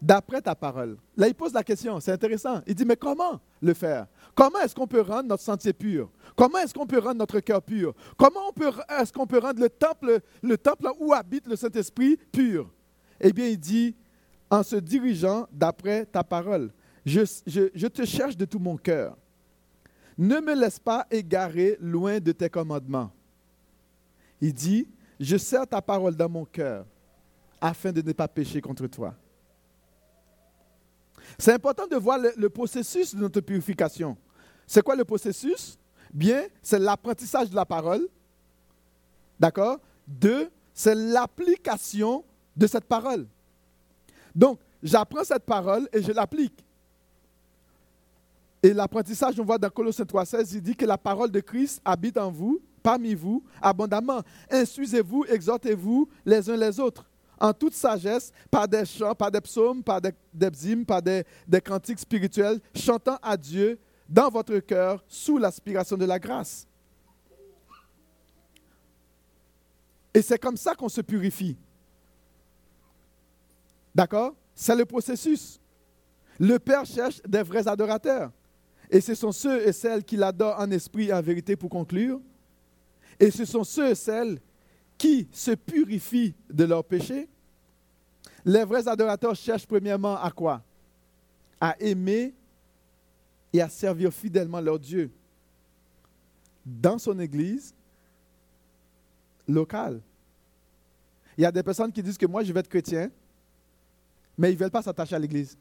[0.00, 0.96] d'après ta parole.
[1.16, 2.60] Là, il pose la question, c'est intéressant.
[2.66, 4.06] Il dit, mais comment le faire?
[4.34, 6.10] Comment est-ce qu'on peut rendre notre sentier pur?
[6.36, 7.94] Comment est-ce qu'on peut rendre notre cœur pur?
[8.16, 8.52] Comment
[9.00, 12.70] est-ce qu'on peut rendre le temple, le temple où habite le Saint-Esprit pur?
[13.20, 13.96] Eh bien, il dit,
[14.50, 16.70] en se dirigeant d'après ta parole
[17.06, 19.16] je, te cherche de tout mon cœur.
[20.18, 23.12] Ne me laisse pas égarer loin de tes commandements.
[24.40, 24.88] Il dit,
[25.20, 26.84] je serre ta parole dans mon cœur
[27.60, 29.14] afin de ne pas pécher contre toi.
[31.38, 34.16] C'est important de voir le, processus de notre purification.
[34.66, 35.78] C'est quoi le processus?
[36.12, 38.08] Bien, c'est l'apprentissage de la parole.
[39.38, 39.78] D'accord?
[40.06, 42.24] Deux, c'est l'application
[42.56, 43.26] de cette parole.
[44.34, 46.64] Donc, j'apprends cette parole et je l'applique.
[48.62, 52.16] Et l'apprentissage, on voit dans Colossiens 3,16, il dit que la parole de Christ habite
[52.16, 54.22] en vous parmi vous abondamment.
[54.50, 57.04] Instruisez-vous, exhortez-vous les uns les autres
[57.38, 61.60] en toute sagesse, par des chants, par des psaumes, par des, des par des, des
[61.60, 63.78] cantiques spirituels, chantant à Dieu
[64.08, 66.66] dans votre cœur sous l'aspiration de la grâce.
[70.14, 71.56] Et c'est comme ça qu'on se purifie.
[73.94, 74.34] D'accord?
[74.54, 75.60] C'est le processus.
[76.38, 78.30] Le Père cherche des vrais adorateurs.
[78.90, 82.20] Et ce sont ceux et celles qui l'adorent en esprit et en vérité pour conclure.
[83.18, 84.38] Et ce sont ceux et celles
[84.96, 87.28] qui se purifient de leurs péchés?
[88.44, 90.62] Les vrais adorateurs cherchent premièrement à quoi?
[91.60, 92.34] À aimer
[93.52, 95.10] et à servir fidèlement leur Dieu
[96.64, 97.74] dans son église
[99.46, 100.00] locale.
[101.38, 103.10] Il y a des personnes qui disent que moi, je vais être chrétien,
[104.36, 105.56] mais ils ne veulent pas s'attacher à l'église.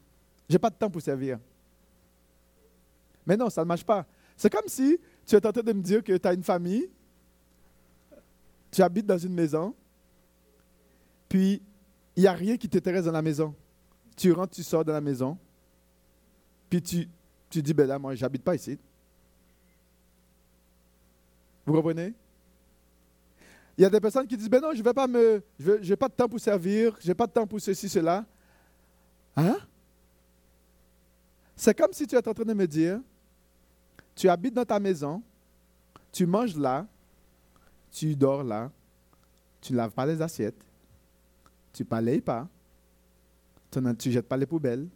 [0.50, 1.40] Je n'ai pas de temps pour servir.
[3.26, 4.06] Mais non, ça ne marche pas.
[4.38, 6.90] C'est comme si tu es en train de me dire que tu as une famille,
[8.76, 9.74] tu habites dans une maison,
[11.30, 11.62] puis
[12.14, 13.56] il n'y a rien qui t'intéresse dans la maison.
[14.18, 15.38] Tu rentres, tu sors de la maison,
[16.70, 18.78] puis tu, dis, ben là, moi, j'habite pas ici.
[21.66, 22.14] Vous comprenez?
[23.78, 26.10] Il y a des personnes qui disent, ben non, je n'ai pas, me, je pas
[26.10, 28.26] de temps pour servir, je n'ai pas de temps pour ceci, cela.
[29.38, 29.56] Hein?
[31.56, 33.00] C'est comme si tu étais en train de me dire,
[34.16, 35.24] tu habites dans ta maison,
[36.12, 36.86] tu manges là,
[37.96, 38.70] tu dors là,
[39.62, 40.66] tu ne laves pas les assiettes,
[41.72, 42.46] tu ne balayes pas,
[43.72, 44.90] tu ne jettes pas les poubelles,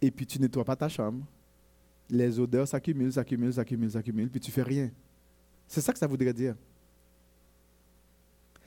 [0.00, 1.26] et puis tu ne nettoies pas ta chambre.
[2.08, 4.90] Les odeurs s'accumulent, s'accumulent, s'accumulent, s'accumulent, puis tu fais rien.
[5.66, 6.56] C'est ça que ça voudrait dire.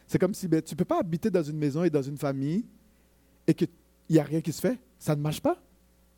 [0.05, 2.19] C'est comme si ben, tu ne peux pas habiter dans une maison et dans une
[2.19, 2.65] famille
[3.47, 3.67] et qu'il
[4.11, 4.79] n'y a rien qui se fait.
[4.99, 5.59] Ça ne marche pas.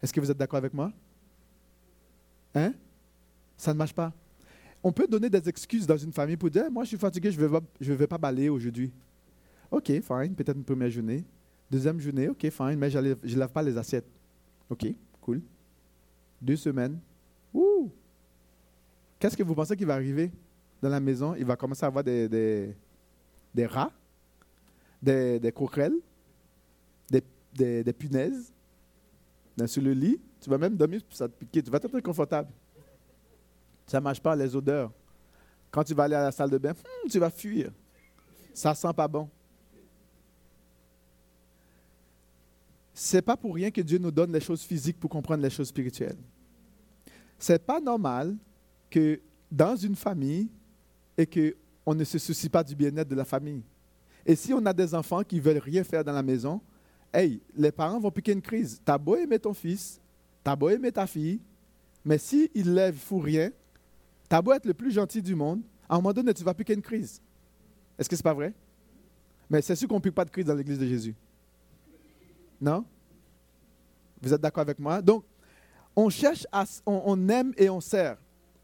[0.02, 0.92] Est-ce que vous êtes d'accord avec moi?
[2.54, 2.74] Hein?
[3.56, 4.14] Ça ne marche pas.
[4.88, 7.42] On peut donner des excuses dans une famille pour dire Moi, je suis fatigué, je
[7.42, 8.94] ne vais, pas balayer aujourd'hui.
[9.72, 11.26] OK, fine, peut-être une première journée.
[11.72, 14.06] Deuxième journée, OK, fine, mais je ne lave pas les assiettes.
[14.70, 14.86] OK,
[15.22, 15.42] cool.
[16.40, 17.00] Deux semaines.
[17.52, 17.90] Ouh!
[19.18, 20.32] Qu'est-ce que vous pensez qui va arriver
[20.80, 21.34] dans la maison?
[21.34, 22.76] Il va commencer à avoir des,
[23.66, 23.92] rats,
[25.02, 25.52] des, des
[27.84, 28.54] des, punaises
[29.66, 30.20] sur le lit.
[30.40, 31.64] Tu vas même dormir, ça te piquer.
[31.64, 32.50] Tu vas être inconfortable.
[33.86, 34.92] Ça ne marche pas, les odeurs.
[35.72, 37.72] Quand tu vas aller à la salle de bain, hmm, tu vas fuir.
[38.54, 39.30] Ça sent pas bon.
[42.94, 45.68] C'est pas pour rien que Dieu nous donne les choses physiques pour comprendre les choses
[45.68, 46.18] spirituelles.
[47.38, 48.36] C'est pas normal
[48.90, 49.20] que
[49.52, 50.50] dans une famille
[51.18, 51.56] et que
[51.86, 53.62] on ne se soucie pas du bien-être de la famille.
[54.26, 56.62] Et si on a des enfants qui veulent rien faire dans la maison,
[57.14, 58.82] hey, les parents vont piquer une crise.
[58.84, 60.00] T'as beau aimer ton fils,
[60.44, 61.42] t'as beau aimer ta fille,
[62.04, 63.52] mais s'il il lève fou rien,
[64.28, 66.74] t'as beau être le plus gentil du monde, à un moment donné, tu vas piquer
[66.74, 67.22] une crise.
[67.98, 68.54] Est-ce que c'est pas vrai?
[69.50, 71.16] Mais c'est sûr qu'on ne pique pas de crise dans l'église de Jésus.
[72.60, 72.86] Non?
[74.22, 75.02] Vous êtes d'accord avec moi?
[75.02, 75.24] Donc,
[75.96, 78.18] on cherche, à, on, aime et on sert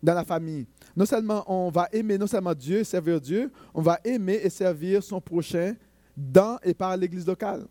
[0.04, 0.68] dans la famille.
[0.96, 4.50] Non seulement on va aimer non seulement Dieu et servir Dieu, on va aimer et
[4.50, 5.76] servir son prochain
[6.18, 7.68] dans et par l'église locale.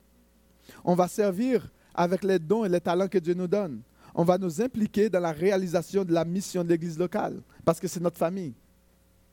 [0.84, 3.82] On va servir avec les dons et les talents que Dieu nous donne.
[4.20, 7.88] On va nous impliquer dans la réalisation de la mission de l'église locale parce que
[7.88, 8.52] c'est notre famille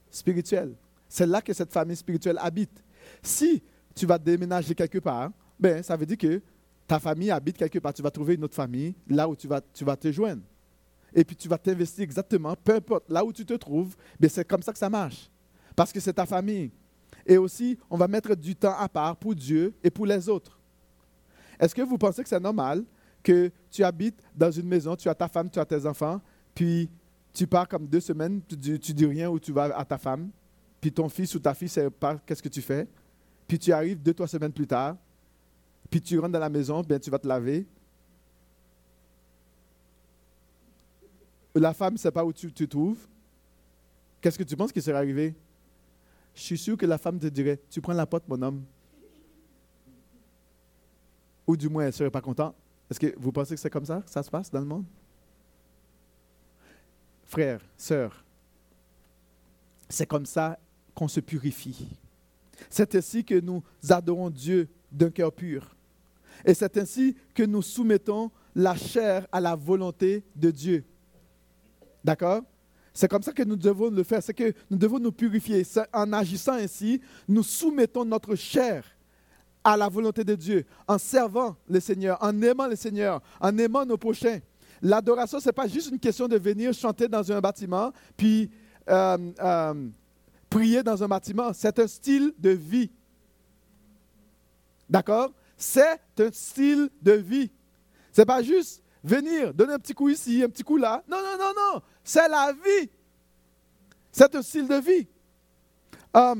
[0.09, 0.77] spirituelle.
[1.09, 2.81] C'est là que cette famille spirituelle habite.
[3.21, 3.61] Si
[3.93, 6.41] tu vas déménager quelque part, ben, ça veut dire que
[6.88, 7.93] ta famille habite quelque part.
[7.93, 10.43] Tu vas trouver une autre famille là où tu vas, te joindre.
[11.13, 14.47] Et puis tu vas t'investir exactement, peu importe là où tu te trouves, ben, c'est
[14.47, 15.29] comme ça que ça marche.
[15.75, 16.71] Parce que c'est ta famille.
[17.25, 20.57] Et aussi, on va mettre du temps à part pour Dieu et pour les autres.
[21.59, 22.85] Est-ce que vous pensez que c'est normal
[23.28, 26.21] que tu habites dans une maison, tu as ta femme, tu as tes enfants,
[26.55, 26.89] puis
[27.34, 30.30] tu pars comme deux semaines, tu dis, dis rien où tu vas à ta femme,
[30.80, 32.88] puis ton fils ou ta fille sait pas qu'est-ce que tu fais,
[33.45, 34.95] puis tu arrives deux, trois semaines plus tard,
[35.89, 37.67] puis tu rentres dans la maison, bien tu vas te laver.
[41.53, 43.07] La femme ne sait pas où tu te trouves.
[44.21, 45.36] Qu'est-ce que tu penses qui serait arrivé?
[46.34, 48.63] Je suis sûr que la femme te dirait, tu prends la porte, mon homme.
[51.45, 52.55] Ou du moins, elle ne serait pas contente.
[52.89, 54.85] Est-ce que vous pensez que c'est comme ça que ça se passe dans le monde?
[57.25, 58.23] Frères, sœurs,
[59.89, 60.57] c'est comme ça
[60.95, 61.88] qu'on se purifie.
[62.69, 65.75] C'est ainsi que nous adorons Dieu d'un cœur pur.
[66.45, 70.83] Et c'est ainsi que nous soumettons la chair à la volonté de Dieu.
[72.03, 72.41] D'accord?
[72.93, 74.23] C'est comme ça que nous devons le faire.
[74.23, 75.63] C'est que nous devons nous purifier.
[75.93, 78.83] En agissant ainsi, nous soumettons notre chair
[79.68, 83.86] à la volonté de Dieu, en servant le Seigneur, en aimant le Seigneur, en aimant
[83.86, 84.39] nos prochains.
[84.82, 88.49] L'adoration, ce n'est pas juste une question de venir chanter dans un bâtiment, puis
[88.88, 89.88] euh, euh,
[90.49, 92.89] prier dans un bâtiment, c'est un style de vie.
[94.89, 95.34] D'accord?
[95.57, 97.51] C'est un style de vie.
[98.13, 101.03] C'est pas juste venir, donner un petit coup ici, un petit coup là.
[101.09, 101.82] Non, non, non, non.
[102.05, 102.89] C'est la vie.
[104.13, 105.07] C'est un style de vie.
[106.15, 106.36] Euh,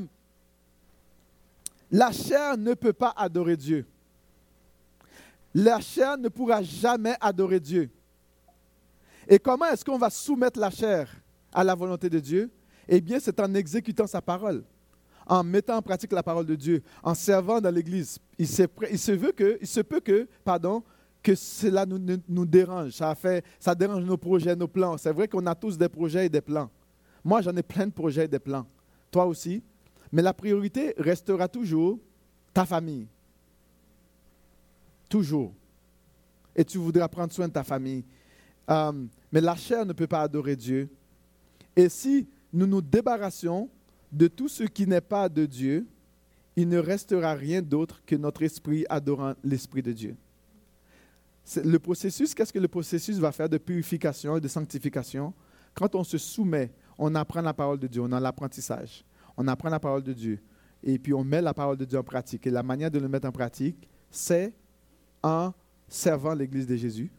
[1.90, 3.86] la chair ne peut pas adorer Dieu.
[5.54, 7.90] La chair ne pourra jamais adorer Dieu.
[9.26, 11.10] Et comment est-ce qu'on va soumettre la chair
[11.52, 12.50] à la volonté de Dieu?
[12.88, 14.62] Eh bien, c'est en exécutant sa parole,
[15.26, 18.18] en mettant en pratique la parole de Dieu, en servant dans l'Église.
[18.38, 18.62] Il, se,
[19.82, 20.82] peut que, pardon,
[21.22, 22.92] que cela nous, nous dérange.
[22.92, 24.96] Ça, fait, ça dérange nos projets, nos plans.
[24.96, 26.70] C'est vrai qu'on a tous des projets et des plans.
[27.22, 28.66] Moi, j'en ai plein de projets et des plans.
[29.10, 29.62] Toi aussi?
[30.12, 31.98] Mais la priorité restera toujours
[32.54, 33.06] ta famille.
[35.08, 35.52] Toujours.
[36.56, 38.04] Et tu voudras prendre soin de ta famille.
[38.70, 40.88] Euh, mais la chair ne peut pas adorer Dieu.
[41.76, 43.68] Et si nous nous débarrassions
[44.10, 45.86] de tout ce qui n'est pas de Dieu,
[46.56, 50.16] il ne restera rien d'autre que notre esprit adorant l'Esprit de Dieu.
[51.56, 55.32] Le processus, qu'est-ce que le processus va faire de purification et de sanctification?
[55.72, 59.04] Quand on se soumet, on apprend la parole de Dieu, on a l'apprentissage,
[59.38, 60.40] on apprend la parole de Dieu,
[60.82, 62.46] et puis on met la parole de Dieu en pratique.
[62.46, 64.52] Et la manière de le mettre en pratique, c'est
[65.22, 65.52] en
[65.86, 67.10] servant l'Église de Jésus,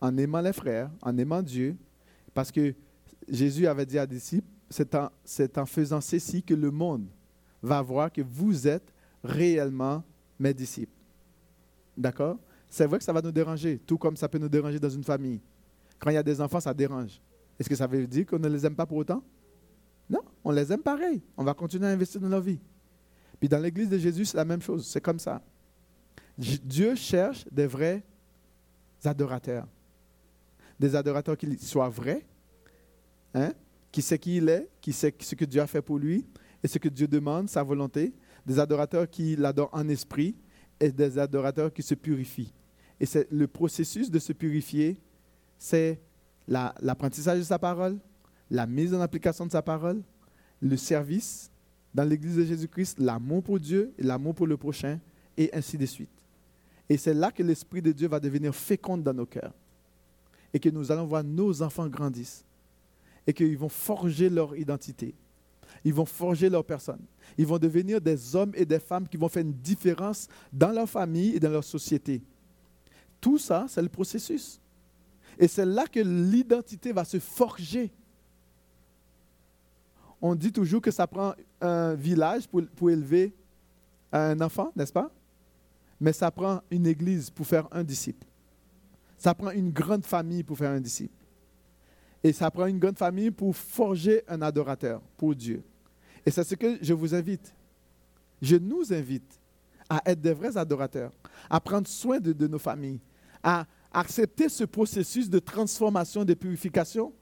[0.00, 1.76] en aimant les frères, en aimant Dieu,
[2.32, 2.72] parce que
[3.28, 5.10] Jésus avait dit à disciples, c'est en,
[5.56, 7.06] en faisant ceci que le monde
[7.60, 8.92] va voir que vous êtes
[9.24, 10.04] réellement
[10.38, 10.92] mes disciples.
[11.96, 12.38] D'accord?
[12.68, 15.04] C'est vrai que ça va nous déranger, tout comme ça peut nous déranger dans une
[15.04, 15.40] famille.
[15.98, 17.20] Quand il y a des enfants, ça dérange.
[17.58, 19.22] Est-ce que ça veut dire qu'on ne les aime pas pour autant?
[20.46, 21.20] On les aime pareil.
[21.36, 22.60] On va continuer à investir dans leur vie.
[23.40, 24.86] Puis dans l'église de Jésus, c'est la même chose.
[24.86, 25.42] C'est comme ça.
[26.38, 28.04] Dieu cherche des vrais
[29.04, 29.66] adorateurs.
[30.78, 32.24] Des adorateurs qui soient vrais,
[33.34, 33.52] hein,
[33.90, 36.24] qui sait qui il est, qui sait ce que Dieu a fait pour lui
[36.62, 38.14] et ce que Dieu demande, sa volonté.
[38.46, 40.36] Des adorateurs qui l'adorent en esprit
[40.78, 42.54] et des adorateurs qui se purifient.
[43.00, 44.96] Et c'est le processus de se purifier,
[45.58, 46.00] c'est
[46.46, 47.98] l'apprentissage de sa parole,
[48.48, 50.04] la mise en application de sa parole,
[50.60, 51.50] le service
[51.94, 54.98] dans l'Église de Jésus-Christ, l'amour pour Dieu l'amour pour le prochain,
[55.36, 56.10] et ainsi de suite.
[56.88, 59.52] Et c'est là que l'Esprit de Dieu va devenir fécond dans nos cœurs.
[60.54, 62.26] Et que nous allons voir nos enfants grandir.
[63.26, 65.14] Et qu'ils vont forger leur identité.
[65.84, 67.00] Ils vont forger leur personne.
[67.36, 70.88] Ils vont devenir des hommes et des femmes qui vont faire une différence dans leur
[70.88, 72.22] famille et dans leur société.
[73.20, 74.60] Tout ça, c'est le processus.
[75.38, 77.90] Et c'est là que l'identité va se forger.
[80.20, 83.34] On dit toujours que ça prend un village pour, élever
[84.12, 85.10] un enfant, n'est-ce pas?
[86.00, 88.26] Mais ça prend une église pour faire un disciple.
[89.18, 91.14] Ça prend une grande famille pour faire un disciple.
[92.22, 95.62] Et ça prend une grande famille pour forger un adorateur pour Dieu.
[96.24, 97.54] Et c'est ce que je vous invite.
[98.42, 99.38] Je nous invite
[99.88, 101.12] à être des vrais adorateurs,
[101.48, 103.00] à prendre soin de nos familles,
[103.42, 107.12] à accepter ce processus de transformation, de purification,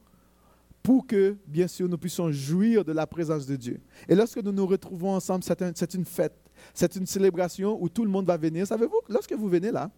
[0.85, 3.81] pour que, bien sûr, nous puissions jouir de la présence de Dieu.
[4.07, 6.35] Et lorsque nous nous retrouvons ensemble, c'est une fête,
[6.75, 8.67] c'est une célébration où tout le monde va venir.
[8.67, 9.91] Savez-vous, lorsque vous venez là,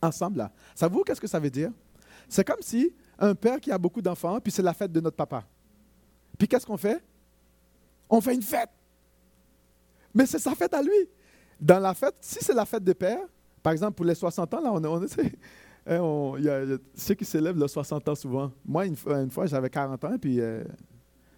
[0.00, 1.72] ensemble là, savez-vous qu'est-ce que ça veut dire?
[2.28, 5.16] C'est comme si un père qui a beaucoup d'enfants, puis c'est la fête de notre
[5.16, 5.44] papa.
[6.38, 7.02] Puis qu'est-ce qu'on fait?
[8.08, 8.70] On fait une fête.
[10.14, 11.08] Mais c'est sa fête à lui.
[11.60, 13.26] Dans la fête, si c'est la fête de père,
[13.64, 15.00] par exemple pour les 60 ans, là, on, on,
[15.86, 18.50] Il y, a ceux qui s'élèvent le 60 ans souvent.
[18.64, 20.64] Moi, une, fois, j'avais 40 ans, puis euh,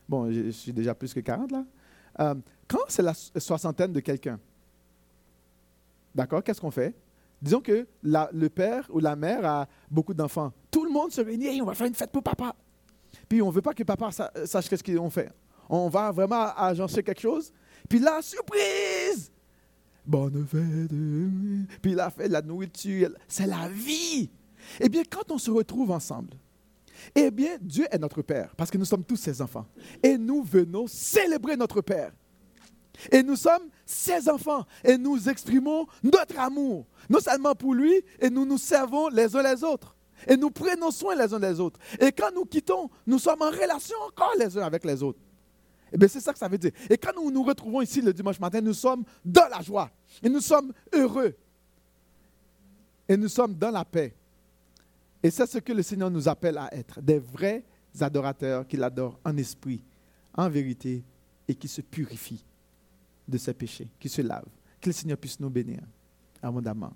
[0.09, 1.65] bon, je, suis déjà plus que 40 là.
[2.21, 2.35] Euh,
[2.69, 4.39] quand c'est la soixantaine de quelqu'un,
[6.15, 6.95] d'accord, qu'est-ce qu'on fait?
[7.43, 10.53] Disons que le père ou la mère a beaucoup d'enfants.
[10.71, 12.55] Tout le monde se réunit, on va faire une fête pour papa.
[13.29, 15.31] Puis on ne veut pas que papa sache ce qu'on fait.
[15.69, 17.53] On va vraiment agencer quelque chose.
[17.89, 19.31] Puis la surprise!
[20.07, 21.79] Bonne fête.
[21.83, 24.31] Puis la fête, la nourriture, c'est la vie.
[24.81, 26.35] Eh bien, quand on se retrouve ensemble,
[27.15, 29.67] eh bien, Dieu est notre Père, parce que nous sommes tous ses enfants.
[30.03, 32.13] Et nous venons célébrer notre Père.
[33.13, 34.65] Et nous sommes ses enfants.
[34.83, 39.43] Et nous exprimons notre amour, non seulement pour lui, et nous nous servons les uns
[39.43, 39.95] les autres.
[40.27, 41.79] Et nous prenons soin les uns des autres.
[42.01, 45.21] Et quand nous quittons, nous sommes en relation encore les uns avec les autres.
[45.93, 46.73] Eh bien, c'est ça que ça veut dire.
[46.91, 49.91] Et quand nous nous retrouvons ici le dimanche matin, nous sommes dans la joie.
[50.23, 51.35] Et nous sommes heureux.
[53.09, 54.15] Et nous sommes dans la paix.
[55.23, 57.65] Et c'est ce que le Seigneur nous appelle à être, des vrais
[58.01, 59.81] adorateurs qui l'adorent en esprit,
[60.35, 61.03] en vérité,
[61.49, 62.45] et qui se purifient
[63.27, 64.45] de ses péchés, qui se lavent.
[64.81, 65.81] Que le Seigneur puisse nous bénir
[66.43, 66.93] abondamment.